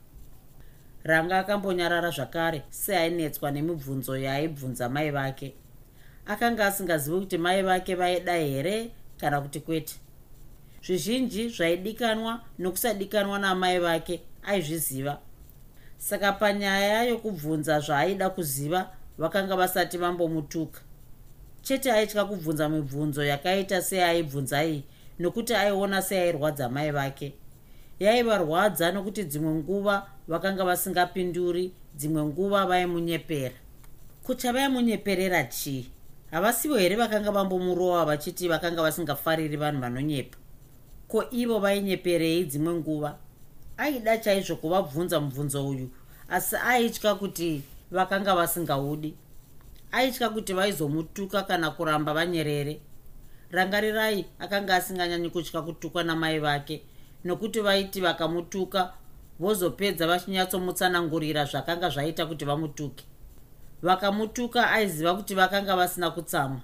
Ranga 1.03 1.39
akambonyarara 1.39 2.09
zvakare 2.09 2.63
seainetswa 2.69 3.51
nemibvunzo 3.51 4.17
yaaibvunza 4.17 4.89
mai 4.89 5.11
vake. 5.11 5.53
Akanga 6.25 6.65
asingazivi 6.65 7.19
kuti 7.19 7.37
mai 7.37 7.63
vake 7.63 7.95
vaida 7.95 8.33
here 8.33 8.91
kana 9.17 9.41
kuti 9.41 9.59
kwete. 9.59 9.95
Zvizhinji 10.83 11.49
zvaidikanwa 11.49 12.41
nokusadikanwa 12.59 13.39
namai 13.39 13.79
vake 13.79 14.21
aizviziva 14.43 15.19
saka 15.99 16.31
panyaya 16.31 17.03
yokubvunza 17.03 17.79
zvaaida 17.79 18.29
kuziva 18.29 18.89
vakanga 19.17 19.55
vasati 19.55 19.97
vambomutuka. 19.97 20.81
Chete 21.61 21.91
aitya 21.91 22.25
kubvunza 22.25 22.69
mibvunzo 22.69 23.23
yakaita 23.23 23.81
seaibvunzai 23.81 24.83
nokuti 25.19 25.53
aiona 25.53 26.01
seairwadza 26.01 26.69
mai 26.69 26.91
vake. 26.91 27.33
Yaivarwadza 27.99 28.91
nokuti 28.91 29.23
dzimwe 29.23 29.53
nguva 29.53 30.07
vakanga 30.27 30.63
vasingapinduri 30.63 31.73
dzimwe 31.95 32.23
nguva 32.23 32.65
vaimunyepera. 32.65 33.55
Kucha 34.23 34.53
vaimunyeperera 34.53 35.43
chii? 35.43 35.91
Havasivo 36.31 36.77
here 36.77 36.95
vakanga 36.95 37.31
vambomurova 37.31 38.05
vachiti 38.05 38.47
vakanga 38.47 38.81
vasingafariri 38.81 39.57
vanhu 39.57 39.81
vanonyepa? 39.81 40.37
Ko 41.07 41.25
ivo 41.31 41.59
vainyeperei 41.59 42.45
dzimwe 42.45 42.73
nguva 42.73 43.17
aida 43.79 44.17
chaizvo 44.17 44.55
kuvabvunza 44.55 45.19
mubvunzo 45.19 45.67
uyu 45.67 45.89
asi 46.29 46.55
aitya 46.55 47.15
kuti 47.15 47.63
vakanga 47.91 48.35
vasingaudi. 48.35 49.15
Aitya 49.91 50.29
kuti 50.29 50.53
vaizomutuka 50.53 51.43
kana 51.43 51.71
kuramba 51.71 52.13
vanyerere. 52.13 52.79
Rangarirai 53.51 54.25
akanga 54.39 54.75
asinganyanyi 54.75 55.29
kutya 55.29 55.61
kutukwa 55.61 56.03
namai 56.03 56.39
vake 56.39 56.81
nokuti 57.25 57.61
vaiti 57.61 58.01
vakamutuka 58.01 58.93
vozopedza 59.39 60.07
vachinyatsomutsanangurira 60.07 61.45
zvakanga 61.45 61.89
zvaita 61.89 62.25
kuti 62.25 62.45
vamutuke. 62.45 63.03
Vakamutuka 63.81 64.71
aiziva 64.71 65.15
kuti 65.15 65.35
vakanga 65.35 65.75
vasina 65.75 66.11
kutsamwa 66.11 66.61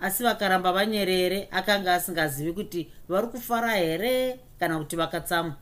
asi 0.00 0.22
vakaramba 0.22 0.72
vanyerere 0.72 1.48
akanga 1.50 1.94
asingazivi 1.94 2.52
kuti 2.52 2.88
vari 3.08 3.26
kufara 3.26 3.72
here 3.72 4.40
kana 4.58 4.78
kuti 4.78 4.96
vakatsamwa 4.96 5.54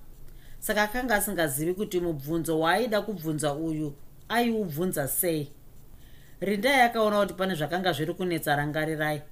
saka 0.62 0.82
akanga 0.82 1.14
asingazivi 1.14 1.74
kuti 1.74 2.00
mubvunzo 2.00 2.60
waaida 2.60 3.02
kubvunza 3.02 3.54
uyu 3.54 3.94
aiubvunza 4.28 5.08
sei? 5.08 5.52
Rindai 6.40 6.80
akaona 6.80 7.20
kuti 7.20 7.34
pane 7.34 7.54
zvakanga 7.54 7.92
zviri 7.92 8.14
kunetsa 8.14 8.56
rangarirai 8.56 9.22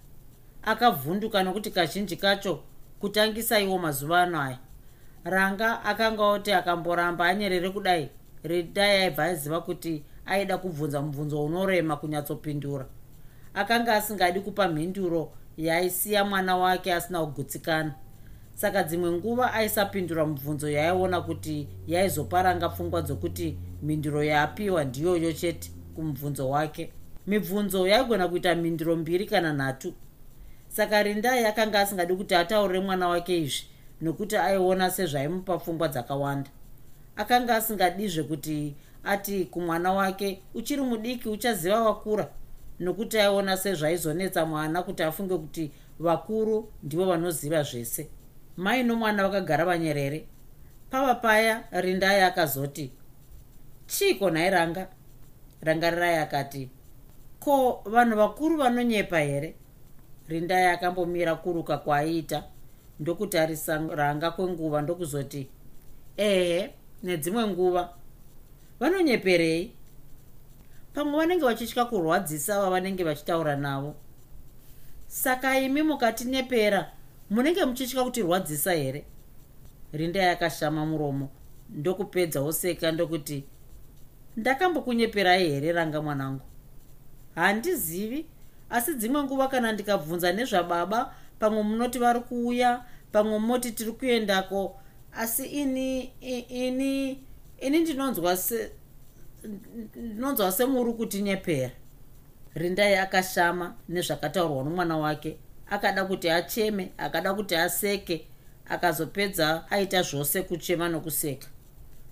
akavhunduka 0.62 1.43
nokuti 1.43 1.71
kazhinji 1.71 2.16
kacho 2.16 2.62
kutangisaiwo 3.01 3.79
mazuva 3.79 4.23
ano 4.23 4.40
aya. 4.40 4.59
Ranga 5.25 5.85
akanga 5.85 6.23
oti 6.25 6.53
akamboramba 6.53 7.27
anyerere 7.27 7.71
kudai 7.71 8.11
rindai 8.43 9.03
aibva 9.03 9.25
aiziva 9.25 9.61
kuti 9.61 10.03
aida 10.27 10.59
kubvunza 10.59 11.03
mubvunzo 11.03 11.45
unorema 11.45 11.97
kunyatsopindura. 11.97 12.87
Akanga 13.55 13.95
asingadi 13.95 14.40
kupa 14.40 14.69
mhinduro 14.69 15.33
yaisiya 15.57 16.25
mwana 16.25 16.57
wake 16.57 16.95
asina 16.95 17.21
kugutsikana 17.21 17.95
saka 18.61 18.83
dzimwe 18.83 19.11
nguva 19.12 19.53
aisapindura 19.53 20.27
mubvunzo 20.27 20.70
yaaiona 20.70 21.20
kuti 21.20 21.68
yaizoparanga 21.87 22.68
pfungwa 22.68 23.03
dzokuti 23.03 23.57
mhinduro 23.83 24.25
yaapiwa 24.25 24.85
ndiyoyo 24.85 25.33
chete 25.33 25.70
kumubvunzo 25.94 26.51
wake. 26.51 26.92
Mibvunzo 27.27 27.88
yaigona 27.88 28.29
kuita 28.29 28.55
mhinduro 28.55 28.96
mbiri 28.96 29.27
kana 29.27 29.53
nhatu. 29.53 29.94
Saka 30.68 31.03
rindai 31.03 31.44
akanga 31.44 31.81
asingadi 31.81 32.14
kuti 32.14 32.35
ataurire 32.35 32.81
mwana 32.81 33.09
wake 33.09 33.38
izvi 33.38 33.64
nokuti 34.01 34.37
aiona 34.37 34.90
sezvaimupa 34.90 35.59
pfungwa 35.59 35.88
dzakawanda. 35.88 36.51
Akanga 37.16 37.57
asingadizve 37.57 38.23
kuti 38.23 38.75
ati 39.05 39.44
kumwana 39.44 39.92
wake 39.92 40.42
uchiri 40.55 40.83
mudiki 40.83 41.29
uchaziva 41.29 41.81
wakura 41.81 42.29
nokuti 42.81 43.18
aiona 43.18 43.57
sezvaizonetsa 43.57 44.46
mwana 44.46 44.83
kuti 44.83 45.03
afunge 45.03 45.37
kuti 45.38 45.70
vakuru 45.99 46.73
ndivo 46.83 47.05
vanoziva 47.07 47.62
zvese 47.62 48.09
mai 48.56 48.82
nomwana 48.82 49.28
vakagara 49.28 49.64
vanyerere. 49.64 50.26
Pava 50.90 51.14
paya 51.14 51.64
rindai 51.72 52.20
akazoti 52.22 52.90
chiiko 53.86 54.30
nhai 54.30 54.50
ranga? 54.50 54.88
Rangarirai 55.62 56.18
akati 56.18 56.70
ko 57.40 57.82
vanhu 57.84 58.16
vakuru 58.16 58.56
vanonyepa 58.56 59.18
here? 59.18 59.54
Rindai 60.28 60.66
akambomira 60.66 61.34
kuruka 61.34 61.78
kwaaiita 61.78 62.44
ndokutarisa 63.00 63.78
ranga 63.94 64.30
kwenguva 64.30 64.82
ndokuzoti 64.82 65.48
ehe 66.16 66.70
nedzimwe 67.02 67.46
nguva 67.46 67.88
vanonyeperei? 68.80 69.72
Pamwe 70.94 71.18
vanenge 71.18 71.44
vachitya 71.44 71.84
kurwadzisa 71.84 72.60
vavanenge 72.60 73.04
vachitaura 73.04 73.56
navo. 73.56 73.94
Saka 75.06 75.58
imi 75.60 75.82
mukatinyepera 75.82 76.92
munenge 77.31 77.64
muchitya 77.64 78.05
kutirwadzisa 78.05 78.73
here? 78.73 79.05
Rindai 79.93 80.29
akashama 80.29 80.87
muromo 80.87 81.31
ndokupedza 81.69 82.40
oseka 82.40 82.93
ndokuti 82.93 83.45
ndakambokunyeperai 84.37 85.49
here 85.51 85.73
ranga 85.73 86.03
mwanangu? 86.03 86.40
Handizivi 87.35 88.27
asi 88.71 88.95
dzimwe 88.95 89.23
nguva 89.23 89.49
kana 89.49 89.73
ndikabvunza 89.73 90.33
nezvababa 90.33 91.14
pamwe 91.38 91.62
munoti 91.62 91.99
vari 91.99 92.21
kuuya 92.21 92.85
pamwe 93.12 93.38
munoti 93.38 93.73
tiri 93.73 93.93
kuendako 93.93 94.81
asi 95.12 95.47
ini 95.47 96.12
ini 96.49 97.11
ini 97.61 97.79
ndinonzwa 97.79 98.37
se 98.37 98.73
ndinonzwa 99.97 100.53
semuri 100.53 100.93
kutinyepera. 100.93 101.71
Rindai 102.55 102.95
akashama 102.95 103.75
nezvakataurwa 103.88 104.64
nomwana 104.64 104.97
wake 104.99 105.38
akada 105.70 106.04
kuti 106.04 106.30
acheme 106.30 106.92
akada 106.98 107.35
kuti 107.35 107.56
aseke 107.56 108.26
akazopedza 108.68 109.70
aita 109.70 110.02
zvose 110.02 110.42
kuchema 110.42 110.88
nokuseka. 110.88 111.48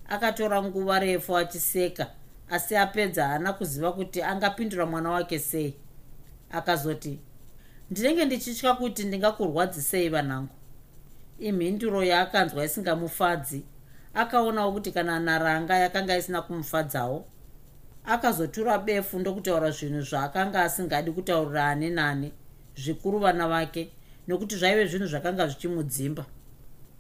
Akatora 0.09 0.63
nguva 0.63 0.99
refu 0.99 1.37
achiseka 1.37 2.11
asi 2.51 2.77
apedza 2.77 3.27
haana 3.27 3.53
kuziva 3.53 3.93
kuti 3.93 4.23
angapindura 4.23 4.87
mwana 4.87 5.11
wake 5.11 5.39
sei. 5.39 5.75
Akazoti 6.51 7.19
ndinenge 7.91 8.25
ndichitya 8.25 8.75
kuti 8.75 9.05
ndingakurwadzisei 9.05 10.09
vanhangu 10.09 10.55
imhinduro 11.39 12.05
yaakanzwa 12.05 12.65
isingamufadzi 12.65 13.63
akaonawo 14.15 14.73
kuti 14.73 14.93
kana 14.93 15.21
naranga 15.21 15.77
yakanga 15.77 16.17
isina 16.17 16.43
kumufadzawo 16.43 17.25
akazotura 18.05 18.79
befu 18.79 19.19
ndokutaura 19.19 19.71
zvinhu 19.71 20.01
zvaakanga 20.01 20.63
asingadi 20.63 21.11
kutaurira 21.13 21.67
ane 21.69 21.91
nani 21.91 22.33
zvikuru 22.83 23.19
vana 23.19 23.49
vake 23.49 23.91
nokuti 24.29 24.57
zvaive 24.57 24.87
zvinhu 24.87 25.07
zvakanga 25.07 25.49
zvichimudzimba. 25.49 26.25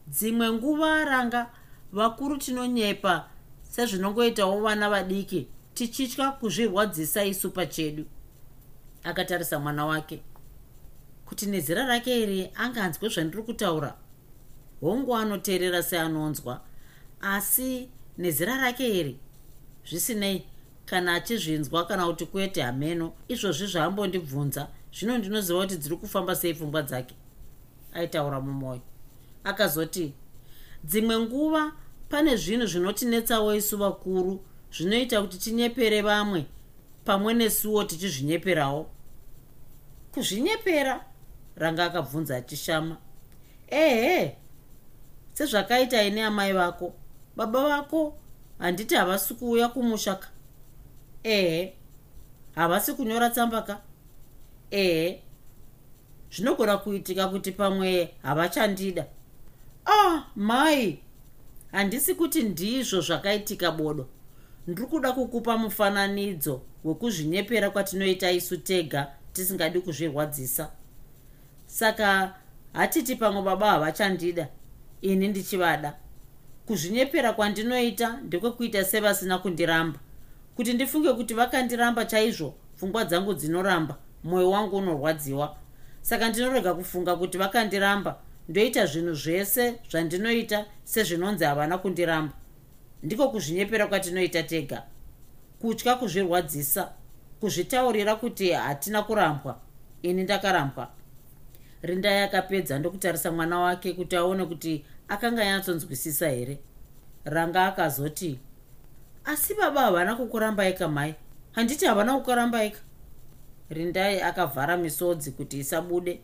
Dzimwe 0.08 0.52
nguva 0.52 1.04
ranga 1.04 1.50
vakuru 1.92 2.38
tinonyepa 2.38 3.28
sezvinongoitawo 3.62 4.60
vana 4.60 4.90
vadiki 4.90 5.48
tichitya 5.74 6.30
kuzvirwadzisa 6.30 7.24
isu 7.24 7.50
pachedu 7.50 8.04
akatarisa 9.04 9.58
mwana 9.58 9.86
wake. 9.86 10.22
Kuti 11.26 11.46
nezera 11.46 11.86
rake 11.86 12.22
iri 12.22 12.50
anganzwe 12.54 13.08
zvandiri 13.08 13.42
kutaura? 13.42 13.94
Hongu 14.80 15.16
anoteerera 15.16 15.82
seanonzwa. 15.82 16.60
Asi 17.20 17.88
nezera 18.18 18.56
rake 18.56 19.00
iri 19.00 19.18
zvisinei 19.90 20.44
kana 20.86 21.14
achizvinzwa 21.14 21.86
kana 21.86 22.06
kuti 22.06 22.26
kwete 22.26 22.62
hameno 22.62 23.12
izvozvi 23.28 23.66
zvaambondibvunza 23.66 24.68
zvino 24.92 25.18
ndinoziva 25.18 25.60
kuti 25.60 25.76
dziri 25.76 25.96
kufamba 25.96 26.36
sei 26.36 26.54
pfungwa 26.54 26.82
dzake. 26.82 27.14
Aitaura 27.92 28.40
mumwoyo 28.40 28.80
akazoti 29.44 30.14
dzimwe 30.84 31.18
nguva 31.18 31.72
pane 32.08 32.36
zvinhu 32.36 32.66
zvinotinetsawo 32.66 33.54
isu 33.54 33.76
vakuru 33.78 34.44
zvinoita 34.72 35.22
kuti 35.22 35.38
tinyepere 35.38 36.02
vamwe 36.02 36.46
pamwe 37.04 37.34
nesuwo 37.34 37.84
tichizvinyeperawo. 37.84 38.90
Kuzvinyepera? 40.12 41.04
Ranga 41.56 41.84
akabvunza 41.84 42.36
achishama. 42.36 42.96
Ehe 43.68 44.36
sezvakaita 45.34 46.02
ine 46.02 46.24
amai 46.24 46.52
vako. 46.52 46.94
Baba 47.36 47.68
vako 47.68 48.16
handiti 48.58 48.94
havasi 48.94 49.34
kuuya 49.34 49.68
kumushaka. 49.68 50.28
Ehe 51.22 51.74
havasi 52.54 52.92
kunyora 52.92 53.30
tsamba 53.30 53.62
ka 53.62 53.87
ehe 54.70 55.22
zvinogona 56.30 56.78
kuitika 56.78 57.28
kuti 57.28 57.52
pamwe 57.52 58.14
havachandida. 58.22 59.06
Ah 59.86 60.22
mai 60.36 61.00
handisi 61.72 62.14
kuti 62.14 62.42
ndizvo 62.42 63.00
zvakaitika 63.00 63.70
bodo. 63.70 64.08
Ndiri 64.66 64.86
kuda 64.88 65.12
kukupa 65.12 65.58
mufananidzo 65.58 66.62
wekuzvinyepera 66.84 67.70
kwatinoita 67.70 68.30
isu 68.32 68.56
tega 68.56 69.12
tisingadi 69.32 69.80
kuzvirwadzisa. 69.80 70.70
Saka 71.66 72.34
hatiti 72.72 73.16
pamwe 73.16 73.42
baba 73.42 73.70
havachandida 73.70 74.48
ini 75.02 75.28
ndichivada. 75.28 75.96
Kuzvinyepera 76.66 77.32
kwandinoita 77.32 78.20
ndekwekuita 78.24 78.84
sevasina 78.84 79.38
kundiramba. 79.38 79.98
Kuti 80.56 80.72
ndifunge 80.72 81.12
kuti 81.12 81.34
vakandiramba 81.34 82.04
chaizvo 82.04 82.54
pfungwa 82.76 83.04
dzangu 83.04 83.34
dzinoramba 83.34 83.96
mwoyo 84.24 84.50
wangu 84.50 84.76
unorwadziwa. 84.76 85.56
Saka 86.00 86.28
ndinorega 86.28 86.74
kufunga 86.74 87.16
kuti 87.16 87.38
vakandiramba 87.38 88.16
ndoita 88.48 88.86
zvinhu 88.86 89.14
zvese 89.14 89.74
zvandinoita 89.90 90.64
sezvinonzi 90.84 91.44
havana 91.44 91.78
kundiramba. 91.78 92.32
Ndiko 93.02 93.28
kuzvinyepera 93.28 93.86
kwatinoita 93.86 94.42
tega. 94.42 94.82
Kutya 95.60 95.94
kuzvirwadzisa 95.94 96.92
kuzvitaurira 97.40 98.16
kuti 98.16 98.50
hatina 98.52 99.02
kurambwa 99.02 99.60
ini 100.02 100.22
ndakarambwa. 100.22 100.88
Rindai 101.82 102.22
akapedza 102.22 102.78
ndokutarisa 102.78 103.32
mwana 103.32 103.58
wake 103.58 103.92
kuti 103.92 104.16
aone 104.16 104.44
kuti 104.44 104.84
akanga 105.08 105.44
yanyatsonzwisisa 105.44 106.28
here. 106.28 106.58
Ranga 107.24 107.66
akazoti 107.66 108.38
asi 109.24 109.54
baba 109.54 109.80
havana 109.80 110.16
kukurambaika 110.16 110.88
mai. 110.88 111.14
Handiti 111.52 111.86
havana 111.86 112.16
kukurambaika 112.16 112.80
rindai 113.70 114.22
akavhara 114.22 114.76
misodzi 114.76 115.30
kuti 115.30 115.58
isabude. 115.58 116.20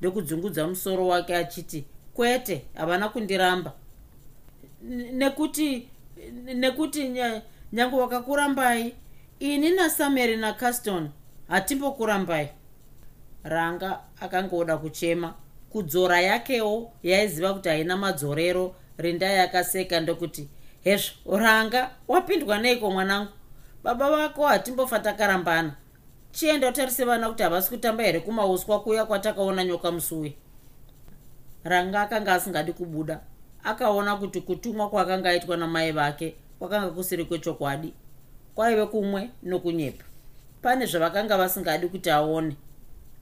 Ndokudzungudza 0.00 0.66
musoro 0.66 1.06
wake 1.06 1.36
achiti 1.36 1.84
kwete 2.14 2.64
havana 2.74 3.08
kundiramba. 3.08 3.72
Nekuti 5.12 5.88
nekuti 6.54 7.08
nyange 7.72 7.96
wakakurambai 7.96 8.94
ini 9.40 9.70
nasamary 9.70 10.36
nacaston 10.36 11.10
hatimbokurambai 11.48 12.48
ranga 13.44 14.00
akangoda 14.20 14.76
kuchema. 14.76 15.34
Kudzora 15.70 16.20
yakewo 16.20 16.92
yaiziva 17.02 17.54
kuti 17.54 17.68
haina 17.68 17.96
madzorero. 17.96 18.74
Rindai 18.98 19.38
akaseka 19.38 20.00
ndokuti 20.00 20.48
hezvo 20.84 21.38
ranga 21.38 21.90
wapindwa 22.08 22.58
neiko 22.58 22.90
mwanangu? 22.90 23.30
Baba 23.84 24.10
vako 24.10 24.46
hatimbofa 24.46 24.98
takarambana 24.98 25.74
chienda 26.32 26.68
utarise 26.68 27.04
vana 27.04 27.28
kuti 27.28 27.42
havasi 27.42 27.70
kutamba 27.70 28.04
here 28.04 28.20
kumauswa 28.20 28.80
kuya 28.80 29.04
kwatakaona 29.04 29.64
nyoka 29.64 29.92
musuwe? 29.92 30.34
Ranga 31.64 32.00
akanga 32.00 32.34
asingadi 32.34 32.72
kubuda. 32.72 33.20
Akaona 33.64 34.16
kuti 34.16 34.40
kutumwa 34.40 34.90
kwakanga 34.90 35.30
aitwa 35.30 35.56
namai 35.56 35.92
vake 35.92 36.34
kwakanga 36.58 36.90
kusiri 36.90 37.24
kwechokwadi. 37.24 37.92
Kwaive 38.54 38.86
kumwe 38.86 39.30
nokunyepa. 39.42 40.04
Pane 40.62 40.86
zvavakanga 40.86 41.36
vasingadi 41.36 41.88
kuti 41.88 42.10
aone. 42.10 42.56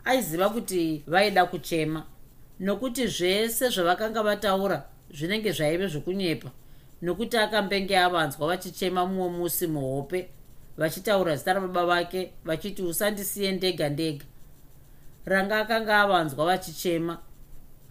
Aiziva 0.04 0.48
kuti 0.48 1.02
vaida 1.06 1.46
kuchema. 1.46 2.02
Nokuti 2.60 3.06
zvese 3.06 3.68
zvavakanga 3.68 4.22
vataura 4.22 4.84
zvinenge 5.10 5.52
zvaive 5.52 5.86
zvekunyepa 5.88 6.50
nokuti 7.02 7.36
akambenge 7.36 7.98
avanzwa 7.98 8.48
vachichema 8.48 9.06
mumwe 9.06 9.28
musi 9.28 9.66
muhope 9.66 10.28
vachitaura 10.76 11.36
zita 11.36 11.52
rababa 11.52 11.86
vake 11.86 12.32
vachiti 12.44 12.82
usandisiye 12.82 13.52
ndega 13.52 13.88
ndega. 13.88 14.24
Ranga 15.24 15.60
akanga 15.60 16.00
avanzwa 16.00 16.46
vachichema 16.46 17.18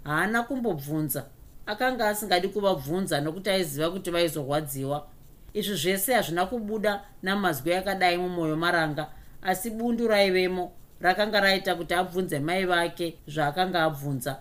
haana 0.04 0.44
kumbobvunza. 0.44 1.26
Akanga 1.66 2.10
asingadi 2.10 2.48
kuvabvunza 2.48 3.22
nokuti 3.22 3.50
aiziva 3.50 3.92
kuti 3.92 4.12
vaizorwadziwa. 4.12 5.08
Izvi 5.54 5.76
zvese 5.76 6.14
hazvina 6.14 6.46
kubuda 6.46 7.02
namazwi 7.24 7.74
akadai 7.74 8.18
mumwoyo 8.18 8.56
maranga 8.58 9.08
asi 9.42 9.70
bundu 9.70 10.08
raivemo 10.08 10.72
rakanga 11.02 11.40
raita 11.40 11.76
kuti 11.76 11.94
abvunze 11.94 12.40
mai 12.40 12.66
vake 12.66 13.18
zvaakanga 13.28 13.84
abvunza. 13.84 14.40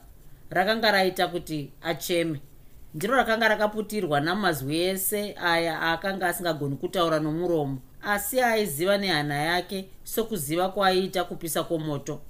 Rakanga 0.50 0.90
raita 0.90 1.28
kuti 1.28 1.72
acheme. 1.82 2.40
Ndiro 2.94 3.16
rakanga 3.16 3.48
rakaputirwa 3.48 4.20
namazwi 4.20 4.80
ese 4.80 5.34
aya 5.42 5.82
aakanga 5.82 6.28
asingagoni 6.28 6.76
kutaura 6.76 7.20
nomuromo 7.20 7.78
asi 8.04 8.40
aiziva 8.40 8.98
nehana 8.98 9.34
yake 9.34 9.88
sokuziva 10.04 10.68
kwaaiita 10.68 11.24
kupisa 11.24 11.64
kwomoto 11.64 12.20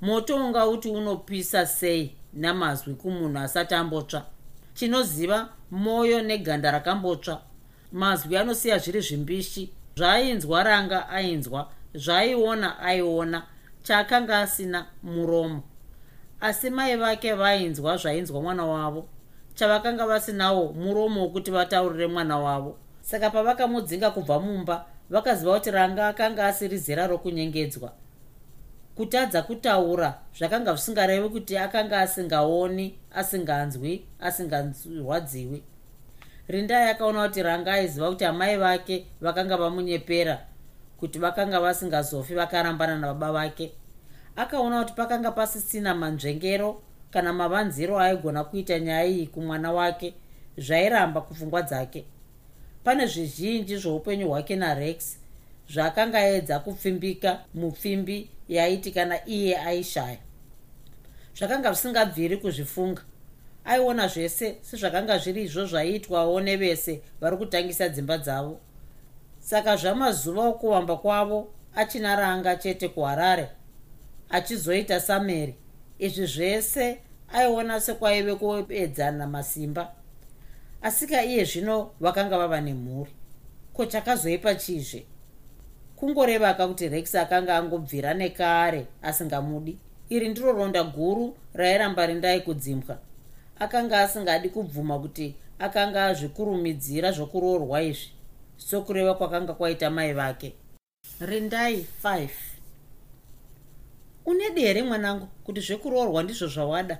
moto 0.00 0.36
ungauti 0.36 0.88
unopisa 0.88 1.66
sei 1.66 2.14
namazwi 2.32 2.94
kumunhu 2.94 3.38
asati 3.38 3.74
ambotsva. 3.74 4.22
Chinoziva 4.74 5.48
mwoyo 5.70 6.22
neganda 6.22 6.70
rakambotsva. 6.70 7.40
Mazwi 7.92 8.36
anosiya 8.36 8.78
zviri 8.78 9.00
zvimbishi. 9.00 9.72
Zvaainzwa 9.96 10.62
ranga 10.62 11.08
ainzwa. 11.08 11.70
Zvaaiona 11.94 12.78
aiona. 12.78 13.42
Chaakanga 13.82 14.38
asina 14.38 14.86
muromo. 15.02 15.62
Asi 16.40 16.70
mai 16.70 16.96
vake 16.96 17.32
vainzwa 17.32 17.96
zvainzwa 17.96 18.42
mwana 18.42 18.64
wavo. 18.64 19.08
Chavakanga 19.54 20.06
vasinawo 20.06 20.72
muromo 20.72 21.20
wokuti 21.20 21.50
vataurire 21.50 22.06
mwana 22.06 22.38
wavo. 22.38 22.78
Saka 23.00 23.30
pavakamudzinga 23.30 24.10
kubva 24.10 24.40
mumba 24.40 24.86
vakaziva 25.10 25.54
kuti 25.54 25.70
ranga 25.70 26.08
akanga 26.08 26.46
asiri 26.46 26.78
zera 26.78 27.06
rokunyengedzwa. 27.06 27.92
Kutadza 28.94 29.42
kutaura 29.42 30.14
zvakanga 30.38 30.74
zvisingarevi 30.74 31.28
kuti 31.28 31.58
akanga 31.58 32.00
asingaoni 32.00 32.98
asinganzwi 33.14 34.04
asingarwadziwi 34.20 35.62
rindai 36.48 36.90
akaona 36.90 37.28
kuti 37.28 37.42
ranga 37.42 37.72
aiziva 37.72 38.10
kuti 38.10 38.24
amai 38.24 38.56
vake 38.56 39.06
vakanga 39.20 39.56
vamunyepera 39.56 40.38
kuti 40.96 41.18
vakanga 41.18 41.60
vasingazofi 41.60 42.34
vakarambana 42.34 42.98
nababa 42.98 43.32
vake. 43.32 43.72
Akaona 44.36 44.82
kuti 44.82 44.94
pakanga 44.94 45.30
pasisina 45.30 45.94
manzvengero 45.94 46.82
kana 47.10 47.32
mavanziro 47.32 47.98
aigona 47.98 48.44
kuita 48.44 48.78
nyaya 48.78 49.04
iyi 49.06 49.26
kumwana 49.26 49.72
wake 49.72 50.14
zvairamba 50.58 51.20
kupfungwa 51.20 51.62
dzake 51.62 52.04
pane 52.84 53.06
zvizhinji 53.06 53.76
zveupenyu 53.76 54.28
hwake 54.28 54.56
narex 54.56 55.16
zvaakanga 55.68 56.18
aedza 56.18 56.58
kupfimbika 56.58 57.44
mupfimbi 57.54 58.28
yaiti 58.48 58.90
kana 58.90 59.26
iye 59.26 59.58
aishaya 59.58 60.18
zvakanga 61.40 61.72
zvisingabviri 61.72 62.36
kuzvifunga. 62.36 63.02
Aiona 63.64 64.08
zvese 64.08 64.56
sezvakanga 64.62 65.18
zviri 65.18 65.42
izvo 65.42 65.66
zvaiitwawo 65.66 66.40
nevese 66.40 67.00
vari 67.20 67.36
kutangisa 67.36 67.88
dzimba 67.88 68.18
dzavo. 68.18 68.60
Saka 69.40 69.76
zvamazuva 69.76 70.44
okuvamba 70.48 70.96
kwavo 70.96 71.48
achina 71.74 72.16
ranga 72.16 72.56
chete 72.56 72.88
kuharare 72.88 73.48
achizoita 74.30 75.00
sameri. 75.00 75.54
Izvi 75.98 76.26
zvese 76.26 76.98
aiona 77.32 77.80
sekwaive 77.80 78.34
kuedzana 78.34 79.26
masimba 79.26 79.99
asika 80.82 81.24
iye 81.24 81.44
zvino 81.44 81.90
vakanga 82.00 82.38
vava 82.38 82.60
nemhuri. 82.60 83.10
Ko 83.72 83.86
chakazoipa 83.86 84.54
chizve? 84.54 85.06
Kungorevaka 85.96 86.68
kuti 86.68 86.88
rex 86.88 87.14
akanga 87.14 87.56
angobvira 87.56 88.14
nekare 88.14 88.86
asingamudi. 89.02 89.78
Iri 90.08 90.28
ndiro 90.28 90.52
ronda 90.52 90.84
guru 90.84 91.36
rairamba 91.54 92.06
rindai 92.06 92.40
kudzimbwa. 92.40 92.98
Akanga 93.58 94.00
asingadi 94.00 94.48
kubvuma 94.48 94.98
kuti 94.98 95.34
akanga 95.58 96.04
azvikurumidzira 96.04 97.12
zvokuroorwa 97.12 97.82
izvi. 97.82 98.10
Sokureva 98.56 99.14
kwakanga 99.14 99.54
kwaita 99.54 99.90
mai 99.90 100.12
vake. 100.12 100.54
Rindai 101.20 101.86
5 102.04 102.28
unedi 104.26 104.60
here 104.60 104.82
mwanangu 104.82 105.26
kuti 105.44 105.60
zvekuroorwa 105.60 106.22
ndizvo 106.22 106.46
zvawada. 106.46 106.98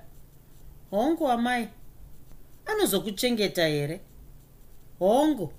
Hongu 0.91 1.29
amai 1.29 1.69
anozokuchengeta 2.71 3.67
here? 3.67 4.01
Hongu 4.99 5.53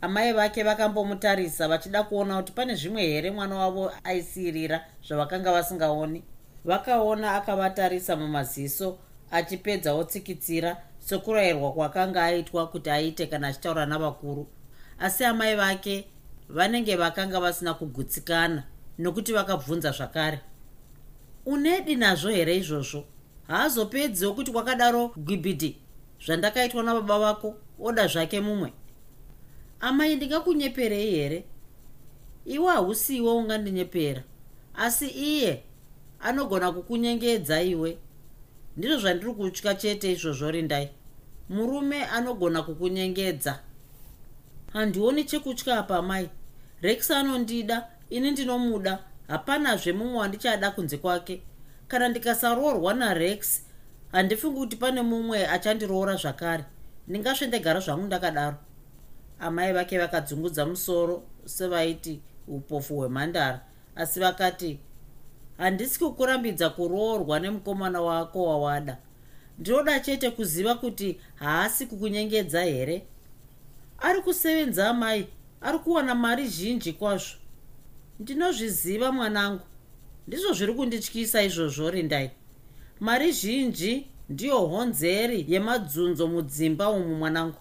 amai 0.00 0.32
vake 0.32 0.62
vakambomutarisa 0.62 1.68
vachida 1.68 2.02
kuona 2.02 2.36
kuti 2.36 2.52
pane 2.52 2.74
zvimwe 2.74 3.02
here 3.02 3.30
mwana 3.30 3.56
wavo 3.56 3.92
aisiyirira 4.04 4.84
zvavakanga 5.08 5.52
vasingaoni. 5.52 6.22
Vakaona 6.64 7.34
akavatarisa 7.34 8.16
mumaziso 8.16 8.98
achipedza 9.30 9.94
otsikitsira 9.94 10.76
sokurayirwa 10.98 11.72
kwakanga 11.72 12.24
aitwa 12.24 12.66
kuti 12.66 12.90
aite 12.90 13.26
kana 13.26 13.48
achitaura 13.48 13.86
navakuru. 13.86 14.46
Asi 14.98 15.24
amai 15.24 15.56
vake 15.56 16.04
vanenge 16.48 16.96
vakanga 16.96 17.40
vasina 17.40 17.74
kugutsikana 17.74 18.62
nokuti 18.98 19.32
vakabvunza 19.32 19.90
zvakare. 19.90 20.40
Unedi 21.46 21.96
nazvo 21.96 22.30
here 22.30 22.56
izvozvo? 22.56 23.04
Haazopedziwo 23.48 24.34
kuti 24.34 24.52
kwakadaro 24.52 25.12
gwibhidhi 25.16 25.83
zvandakaitwa 26.26 26.82
nababa 26.82 27.18
vako 27.18 27.54
oda 27.80 28.06
zvake 28.06 28.40
mumwe? 28.40 28.72
Amai 29.80 30.16
ndingakunyeperei 30.16 31.10
here? 31.10 31.44
Iwe 32.44 32.72
hausiwo 32.72 33.36
ungandinyepera 33.36 34.22
asi 34.74 35.08
iye 35.08 35.62
anogona 36.20 36.72
kukunyengedza 36.72 37.62
iwe. 37.62 37.98
Ndizvo 38.76 38.98
zvandiri 38.98 39.32
kutya 39.34 39.74
chete 39.74 40.12
izvozvo 40.12 40.50
rindai 40.50 40.88
murume 41.48 42.04
anogona 42.04 42.62
kukunyengedza. 42.62 43.60
Handioni 44.72 45.24
chekutya 45.24 45.78
apa 45.78 46.02
mai 46.02 46.28
rex 46.82 47.10
anondida 47.10 47.88
ini 48.10 48.30
ndinomuda. 48.30 48.98
Hapanazve 49.28 49.92
mumwe 49.92 50.18
wandichada 50.18 50.70
kunze 50.70 50.96
kwake. 50.96 51.42
Kana 51.88 52.08
ndikasaroorwa 52.08 52.94
narex 52.94 53.62
handifungi 54.14 54.58
kuti 54.58 54.76
pane 54.76 55.02
mumwe 55.02 55.46
achandiroora 55.46 56.16
zvakare. 56.16 56.64
Ndingasvendegara 57.08 57.80
zvangu 57.80 58.06
ndakadaro. 58.06 58.56
Amai 59.40 59.72
vake 59.72 59.98
vakadzungudza 59.98 60.66
musoro 60.66 61.22
sevaiti 61.44 62.20
upofu 62.48 62.96
hwemhandara. 62.96 63.60
Asi 63.96 64.20
vakati 64.20 64.78
handisi 65.58 65.98
kukurambidza 65.98 66.70
kuroorwa 66.70 67.40
nemukomana 67.40 68.00
wako 68.00 68.44
wawada. 68.44 68.98
Ndinoda 69.58 70.00
chete 70.00 70.30
kuziva 70.30 70.74
kuti 70.74 71.20
haasi 71.34 71.86
kukunyengedza 71.86 72.62
here? 72.62 73.06
Ari 73.98 74.22
kusevenza 74.22 74.88
amai 74.88 75.26
ari 75.60 75.78
kuwana 75.78 76.14
mari 76.14 76.48
zhinji 76.48 76.92
kwazvo. 76.92 77.36
Ndinozviziva 78.20 79.12
mwanangu. 79.12 79.62
Ndizvo 80.28 80.52
zviri 80.52 80.74
kundityisa 80.74 81.42
izvozvo 81.42 81.90
rindai 81.90 82.30
mari 83.00 83.32
zhinji 83.32 84.06
ndiyo 84.28 84.58
honzeri 84.58 85.46
yemadzunzo 85.48 86.26
mudzimba 86.28 86.90
umu 86.90 87.14
mwanangu. 87.14 87.56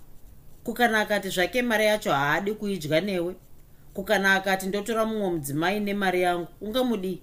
Kukana 0.63 0.99
akati 0.99 1.29
zvake 1.29 1.61
mari 1.61 1.86
yacho 1.86 2.11
haadi 2.11 2.53
kuidya 2.53 3.01
newe. 3.01 3.36
Kukana 3.93 4.34
akati 4.34 4.67
ndotora 4.67 5.05
mumwe 5.05 5.29
mudzimai 5.29 5.79
nemari 5.79 6.21
yangu 6.21 6.47
ungamudii 6.61 7.21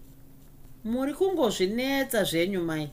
muri 0.84 1.14
kungozvinetsa 1.14 2.24
zvenyu 2.24 2.62
mai. 2.62 2.90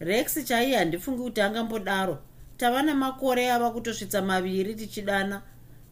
Rex 0.00 0.44
chaiye 0.44 0.76
handifungi 0.76 1.22
kuti 1.22 1.40
angambodaro. 1.40 2.18
Tava 2.56 2.82
nemakore 2.82 3.52
ava 3.52 3.70
kutosvitsa 3.70 4.22
maviri 4.22 4.74
tichidana. 4.74 5.42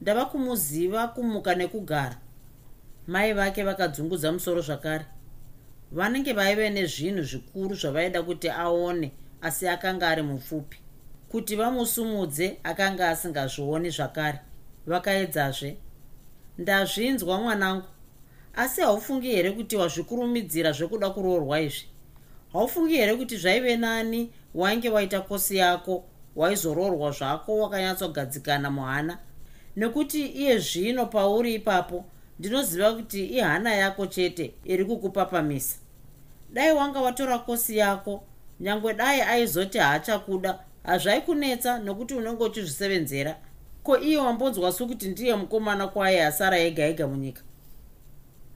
Ndava 0.00 0.24
kumuziva 0.24 1.08
kumuka 1.08 1.54
nekugara. 1.54 2.16
Mai 3.06 3.32
vake 3.32 3.62
vakadzungudza 3.62 4.32
musoro 4.32 4.60
zvakare 4.60 5.04
vanenge 5.92 6.32
vaive 6.32 6.70
nezvinhu 6.70 7.22
zvikuru 7.22 7.74
zvavaida 7.74 8.22
kuti 8.22 8.50
aone 8.50 9.12
asi 9.42 9.68
akanga 9.68 10.08
ari 10.08 10.22
mupfupi. 10.22 10.76
Kuti 11.28 11.56
vamusumudze 11.56 12.56
akanga 12.64 13.08
asingazvioni 13.08 13.90
zvakare. 13.90 14.40
Vakaedzazve 14.86 15.76
ndazvinzwa 16.58 17.40
mwanangu. 17.40 17.86
Asi 18.56 18.80
haufungi 18.80 19.30
here 19.30 19.50
kuti 19.50 19.76
wazvikurumidzira 19.76 20.72
zvekuda 20.72 21.10
kuroorwa 21.10 21.60
izvi? 21.60 21.86
Haufungi 22.52 22.96
here 22.96 23.16
kuti 23.16 23.36
zvaive 23.36 23.76
nani 23.76 24.30
wainge 24.54 24.88
waita 24.88 25.20
kosi 25.20 25.56
yako 25.56 26.04
waizoroorwa 26.36 27.10
zvako 27.10 27.58
wakanyatsogadzikana 27.58 28.70
muhana? 28.70 29.18
Nekuti 29.76 30.26
iye 30.26 30.58
zvino 30.58 31.06
pauri 31.06 31.54
ipapo 31.54 32.04
ndinoziva 32.38 32.92
kuti 32.94 33.26
ihana 33.26 33.74
yako 33.74 34.06
chete 34.06 34.54
iri 34.64 34.84
kukupapamisa. 34.84 35.76
Dai 36.52 36.72
wanga 36.72 37.00
watora 37.00 37.38
kosi 37.38 37.76
yako 37.76 38.24
nyange 38.60 38.94
dai 38.94 39.20
aizoti 39.20 39.78
haachakuda 39.78 40.58
hazvaikunetsa 40.84 41.78
nokuti 41.78 42.14
unenge 42.14 42.44
uchizvisevenzera 42.44 43.36
ko 43.82 43.98
iye 43.98 44.18
wambonzwa 44.18 44.72
sekuti 44.72 45.08
ndiye 45.08 45.34
mukomana 45.36 45.88
kwaye 45.88 46.24
asara 46.26 46.58
ega 46.58 46.84
ega 46.86 47.06
munyika? 47.06 47.42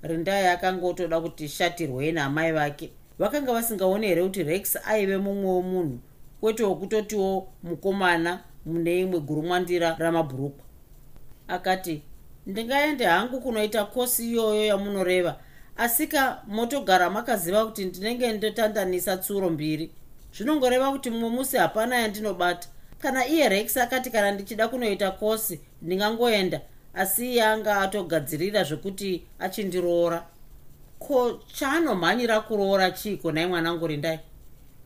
Rindai 0.03 0.47
akanga 0.47 0.87
otoda 0.87 1.21
kuti 1.21 1.49
shatirwei 1.49 2.13
naamai 2.13 2.53
vake. 2.53 2.91
Vakanga 3.19 3.53
vasingaoni 3.53 4.07
here 4.07 4.23
kuti 4.23 4.43
rex 4.43 4.77
aive 4.87 5.17
mumwe 5.17 5.51
womunhu 5.51 5.99
kwete 6.41 6.65
wokutotiwo 6.65 7.49
mukomana 7.63 8.41
mune 8.67 9.01
imwe 9.01 9.21
gurumwandira 9.21 9.97
ramabhurukwa? 9.99 10.65
Akati 11.49 12.03
ndingaende 12.47 13.05
hangu 13.05 13.41
kunoita 13.41 13.85
kosi 13.85 14.31
iyoyo 14.31 14.67
yamunoreva. 14.67 15.37
Asika 15.77 16.43
motogara 16.47 17.11
makaziva 17.11 17.67
kuti 17.67 17.85
ndinenge 17.85 18.33
ndotandanisa 18.33 19.17
tsuro 19.17 19.51
mbiri. 19.51 19.91
Zvinongoreva 20.37 20.91
kuti 20.93 21.11
mumwe 21.11 21.31
musi 21.31 21.57
hapana 21.57 21.97
yandinobata. 21.97 22.69
Kana 22.99 23.27
iye 23.27 23.49
rex 23.49 23.77
akati 23.77 24.11
kana 24.11 24.31
ndichida 24.33 24.69
kunoita 24.69 25.11
kosi 25.11 25.61
ndingangoenda. 25.83 26.61
Asi 26.95 27.33
iye 27.33 27.43
anga 27.45 27.81
atogadzirira 27.81 28.65
zvekuti 28.65 29.23
achindiroora. 29.39 30.27
Ko 30.99 31.41
chaanomhanyira 31.55 32.41
kuroora 32.41 32.91
chiiko 32.91 33.33
nai 33.33 33.47
mwanangu 33.47 33.87
rindai 33.87 34.19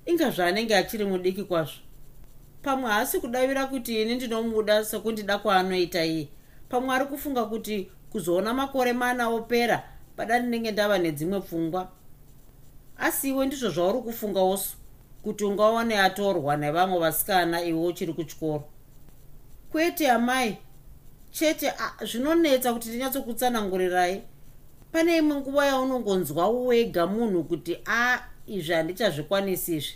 inga 0.06 0.30
zvaanenge 0.30 0.76
achiri 0.76 1.04
mudiki 1.04 1.42
kwazvo. 1.44 1.80
Pamwe 2.62 2.90
haasi 2.90 3.20
kudavira 3.20 3.66
kuti 3.66 4.02
ini 4.02 4.14
ndinomuda 4.14 4.84
sekundida 4.84 5.38
kwaanoita 5.38 6.04
iye 6.04 6.28
pamwe 6.68 6.94
ari 6.94 7.04
kufunga 7.04 7.44
kuti 7.44 7.90
kuzoona 8.10 8.54
makore 8.54 8.92
mana 8.92 9.28
opera 9.28 9.82
pada 10.16 10.38
ndinenge 10.38 10.70
ndava 10.70 10.98
nedzimwe 10.98 11.40
pfungwa. 11.40 11.88
Asiwe 12.98 13.46
ndizvo 13.46 13.70
zvauri 13.70 13.98
kufunga 13.98 14.40
osu 14.40 14.76
kuti 15.22 15.44
ungaone 15.44 15.98
atorwa 15.98 16.56
nevamwe 16.56 16.98
vasikana 16.98 17.64
iwe 17.64 17.86
uchiri 17.86 18.12
kuchikoro. 18.12 18.64
Kwete 19.72 20.10
amai. 20.10 20.58
Chete 21.30 21.72
zvinonetsa 22.04 22.72
kuti 22.72 22.88
ndinyatsokutsanangurirai 22.88 24.22
pane 24.92 25.16
imwe 25.16 25.36
nguva 25.36 25.66
yaunongonzwa 25.66 26.48
wega 26.48 27.06
munhu 27.06 27.44
kuti 27.44 27.78
a 27.86 28.18
izvi 28.46 28.72
handichazvikwanisi 28.72 29.76
izvi 29.76 29.94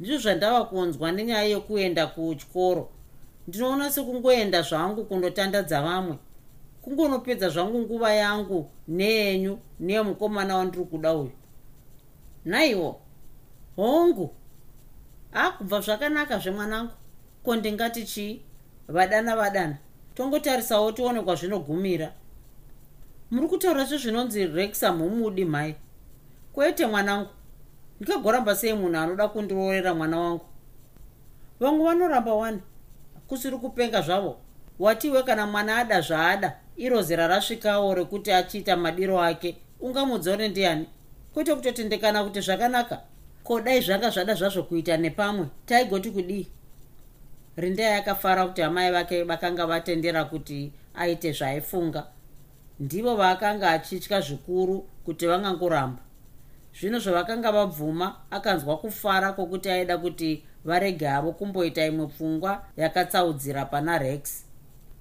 ndizvo 0.00 0.18
zvandava 0.18 0.64
kunzwa 0.64 1.12
nenyaya 1.12 1.44
yekuenda 1.44 2.06
kuchikoro 2.06 2.90
ndinoona 3.48 3.90
sekungoenda 3.90 4.62
zvangu 4.62 5.04
kundotandadza 5.04 5.82
vamwe. 5.82 6.16
Kungonopedza 6.82 7.48
zvangu 7.48 7.78
nguva 7.78 8.12
yangu 8.12 8.70
neyenyu 8.88 9.58
neyemukomana 9.80 10.56
wandiri 10.56 10.84
kuda 10.84 11.14
uyu. 11.14 11.32
Naiwo 12.44 13.00
hongu 13.76 14.30
ha 15.30 15.50
kubva 15.50 15.80
zvakanaka 15.80 16.38
zvemwanangu. 16.38 16.92
Ko 17.44 17.56
ndingati 17.56 18.04
chii? 18.04 18.42
Vadana 18.88 19.36
vadana 19.36 19.76
tongotarisawo 20.14 20.92
tione 20.92 21.22
kwazvinogumira. 21.22 22.12
Muri 23.30 23.48
kutaura 23.48 23.84
zvezvinonzi 23.84 24.46
rex 24.46 24.80
hamumudi 24.80 25.44
mhai 25.44 25.74
kwete 26.52 26.86
mwanangu 26.86 27.28
ndikagoramba 28.00 28.56
sei 28.56 28.72
munhu 28.72 28.96
anoda 28.98 29.28
kundiroorera 29.28 29.94
mwana 29.94 30.20
wangu? 30.20 30.44
Vamwe 31.60 31.84
vanoramba 31.84 32.34
wani 32.34 32.60
kusiri 33.30 33.56
kupenga 33.56 34.02
zvavo? 34.02 34.36
Watiwe 34.78 35.22
kana 35.22 35.46
mwana 35.46 35.76
ada 35.76 36.00
zvaada 36.00 36.56
iro 36.76 37.02
zera 37.02 37.26
rasvikawo 37.26 37.94
rekuti 37.94 38.32
achiita 38.32 38.76
madiro 38.76 39.22
ake. 39.22 39.56
Ungamudzore 39.80 40.48
ndiani? 40.48 40.86
Kwete 41.34 41.54
kutotendekana 41.54 42.24
kuti 42.24 42.40
zvakanaka? 42.40 43.00
Ko 43.44 43.60
dai 43.60 43.80
zvanga 43.80 44.10
zvada 44.10 44.34
zvazvo 44.34 44.62
kuita 44.62 44.96
nepamwe? 44.96 45.46
Taigoti 45.66 46.10
kudii? 46.10 46.48
Rindai 47.56 47.94
akafara 47.94 48.46
kuti 48.46 48.62
amai 48.62 48.92
vake 48.92 49.22
vakanga 49.22 49.66
vatendera 49.66 50.24
kuti 50.24 50.72
aite 50.94 51.32
zvaaifunga 51.32 52.06
ndivo 52.80 53.16
vaakanga 53.16 53.70
achitya 53.70 54.20
zvikuru 54.20 54.86
kuti 55.04 55.26
vangangoramba. 55.26 56.02
Zvino 56.80 56.98
zvavakanga 56.98 57.52
vabvuma 57.52 58.16
akanzwa 58.30 58.76
kufara 58.76 59.32
kwokuti 59.32 59.70
aida 59.70 59.98
kuti 59.98 60.44
varege 60.64 61.06
havo 61.06 61.32
kumboita 61.32 61.86
imwe 61.86 62.06
pfungwa 62.06 62.64
yakatsaudzira 62.76 63.64
pana 63.64 63.98
rex. 63.98 64.44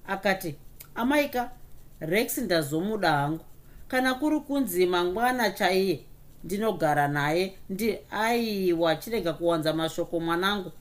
Akati 0.07 0.55
amaika 0.95 1.51
rex 1.99 2.37
ndazomuda 2.37 3.11
hangu. 3.11 3.45
Kana 3.87 4.13
kuri 4.13 4.39
kunzi 4.39 4.85
mangwana 4.85 5.51
chaiye 5.51 5.99
ndinogara 6.43 7.07
naye 7.07 7.53
ndi 7.69 7.97
aiwa 8.11 8.95
chirega 8.95 9.33
kuwanza 9.33 9.73
mashoko 9.73 10.19
mwanangu. 10.19 10.71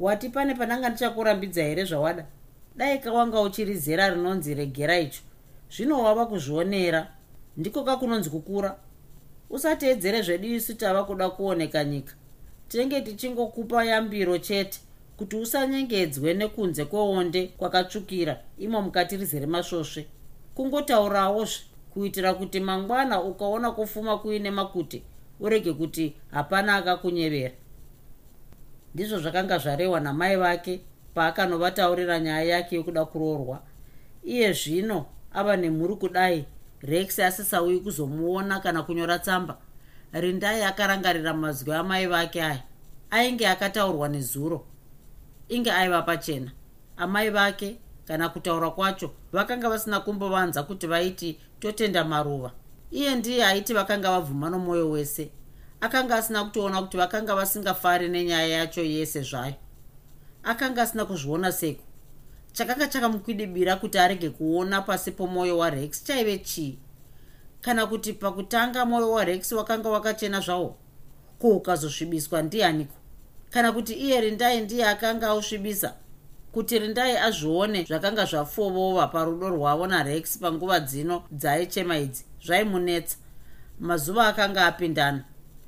Wati 0.00 0.28
pane 0.28 0.54
pananga 0.54 0.88
ndichakurambidza 0.88 1.62
here 1.62 1.84
zvawada? 1.84 2.24
Dai 2.76 2.98
kawanga 2.98 3.40
uchiri 3.40 3.74
zera 3.74 4.10
rinonzi 4.10 4.54
regera 4.54 4.98
icho. 4.98 5.20
Zvino 5.76 6.02
wava 6.02 6.26
kuzvionera. 6.26 7.06
Ndiko 7.56 7.84
kakunonzi 7.84 8.30
kukura. 8.30 8.76
Usateedzere 9.50 10.22
zvedu 10.22 10.48
isu 10.48 10.74
tava 10.74 11.04
kuda 11.04 11.30
kuoneka 11.30 11.84
nyika 11.84 12.14
tinenge 12.70 13.00
tichingokupa 13.00 13.84
yambiro 13.84 14.38
chete 14.38 14.80
kuti 15.16 15.36
usanyengedzwe 15.36 16.34
nekunze 16.34 16.84
kweonde 16.84 17.46
kwakatsvukira 17.58 18.40
imo 18.58 18.82
mukati 18.82 19.16
rizere 19.16 19.46
masvosve 19.46 20.06
kungotaurawozve 20.54 21.60
kuitira 21.90 22.34
kuti 22.34 22.60
mangwana 22.60 23.22
ukaona 23.22 23.70
kufuma 23.70 24.18
kuine 24.18 24.50
makuti 24.50 25.02
urege 25.40 25.72
kuti 25.72 26.16
hapana 26.30 26.76
akakunyevera. 26.76 27.54
Ndizvo 28.94 29.18
zvakanga 29.18 29.58
zvarehwa 29.58 30.00
namai 30.00 30.36
vake 30.36 30.80
paakanovataurira 31.14 32.20
nyaya 32.20 32.42
yake 32.42 32.76
yokuda 32.76 33.04
kuroorwa. 33.04 33.62
Iye 34.24 34.52
zvino 34.52 35.06
ava 35.32 35.56
nemhuri 35.56 35.96
kudai 35.96 36.44
rex 36.82 37.18
asisauyi 37.18 37.80
kuzomuona 37.80 38.60
kana 38.60 38.82
kunyora 38.82 39.18
tsamba 39.18 39.58
rindai 40.12 40.62
akarangarira 40.62 41.34
mazwi 41.34 41.72
amai 41.72 42.06
vake 42.06 42.42
aya. 42.42 42.62
Ainge 43.10 43.48
akataurwa 43.48 44.08
nezuro. 44.08 44.66
Inge 45.48 45.72
aiva 45.72 46.02
pachena. 46.02 46.52
Amai 46.96 47.30
vake 47.30 47.76
kana 48.06 48.28
kutaura 48.28 48.70
kwacho 48.70 49.10
vakanga 49.32 49.68
vasina 49.68 50.00
kumbovanza 50.00 50.62
kuti 50.62 50.86
vaiti 50.86 51.38
totenda 51.60 52.04
maruva. 52.04 52.52
Iye 52.90 53.14
ndiye 53.14 53.44
aiti 53.46 53.74
vakanga 53.74 54.10
vabvuma 54.10 54.50
nomwoyo 54.50 54.90
wese. 54.90 55.30
Akanga 55.80 56.16
asina 56.16 56.44
kutoona 56.44 56.82
kuti 56.82 56.96
vakanga 56.96 57.34
vasingafari 57.34 58.08
nenyaya 58.08 58.46
yacho 58.48 58.82
yese 58.82 59.22
zvayo. 59.22 59.54
Akanga 60.42 60.82
asina 60.82 61.04
kuzviona 61.04 61.52
seko 61.52 61.82
chakanga 62.52 62.86
chakamukwidibira 62.86 63.76
kuti 63.76 63.98
arege 63.98 64.30
kuona 64.30 64.82
pasi 64.82 65.10
pomwoyo 65.10 65.58
warex 65.58 66.04
chaive 66.04 66.38
chii 66.38 66.78
kana 67.60 67.86
kuti 67.86 68.12
pakutanga 68.12 68.84
mwoyo 68.84 69.10
warex 69.12 69.52
wakanga 69.52 69.88
wakachena 69.88 70.40
zvawo 70.40 70.76
ko 71.38 71.48
ukazosvibiswa 71.48 72.42
ndianiko 72.42 72.96
kana 73.50 73.72
kuti 73.72 73.94
iye 73.94 74.20
rindai 74.20 74.60
ndiye 74.60 74.88
akanga 74.88 75.26
ausvibisa 75.28 75.94
kuti 76.52 76.78
rindai 76.78 77.16
azvione 77.16 77.84
zvakanga 77.84 78.24
zvafovova 78.24 79.06
parudo 79.06 79.48
rwavo 79.48 79.86
narex 79.86 80.38
panguva 80.38 80.80
dzino 80.80 81.22
dzaichema 81.30 81.98
idzi 81.98 82.24
zvaimunetsa. 82.44 83.16
Mazuva 83.80 84.26
akanga 84.26 84.66
apindana 84.66 85.24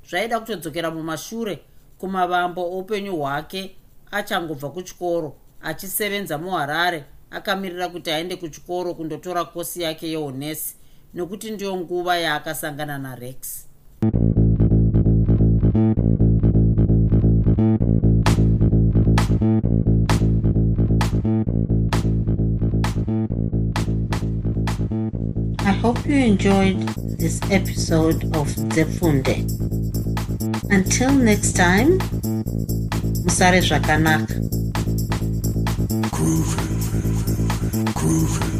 zvaida 0.09 0.39
kutodzokera 0.39 0.91
mumashure 0.91 1.59
kumavambo 1.97 2.61
oupenyu 2.61 3.15
hwake 3.15 3.75
achangobva 4.11 4.69
kuchikoro 4.69 5.35
achisevenza 5.61 6.37
muharare 6.37 7.05
akamirira 7.31 7.89
kuti 7.89 8.11
aende 8.11 8.35
kuchikoro 8.35 8.93
kundotora 8.93 9.45
kosi 9.45 9.81
yake 9.81 10.09
yeunesi 10.11 10.75
nekuti 11.13 11.51
ndiyo 11.51 11.77
nguva 11.77 12.17
yaakasangana 12.17 12.97
narex 12.97 13.37
I 25.65 25.71
hope 25.81 26.05
you 26.05 26.17
enjoyed 26.17 26.79
this 27.17 27.39
episode 27.51 28.23
of 28.35 28.47
Zefunde. 28.73 29.35
Until 30.69 31.11
next 31.11 31.53
time, 31.53 31.97
musare 33.23 33.61
zvakanaka. 33.61 34.33
Groovy, 36.11 36.63
groovy. 37.93 38.52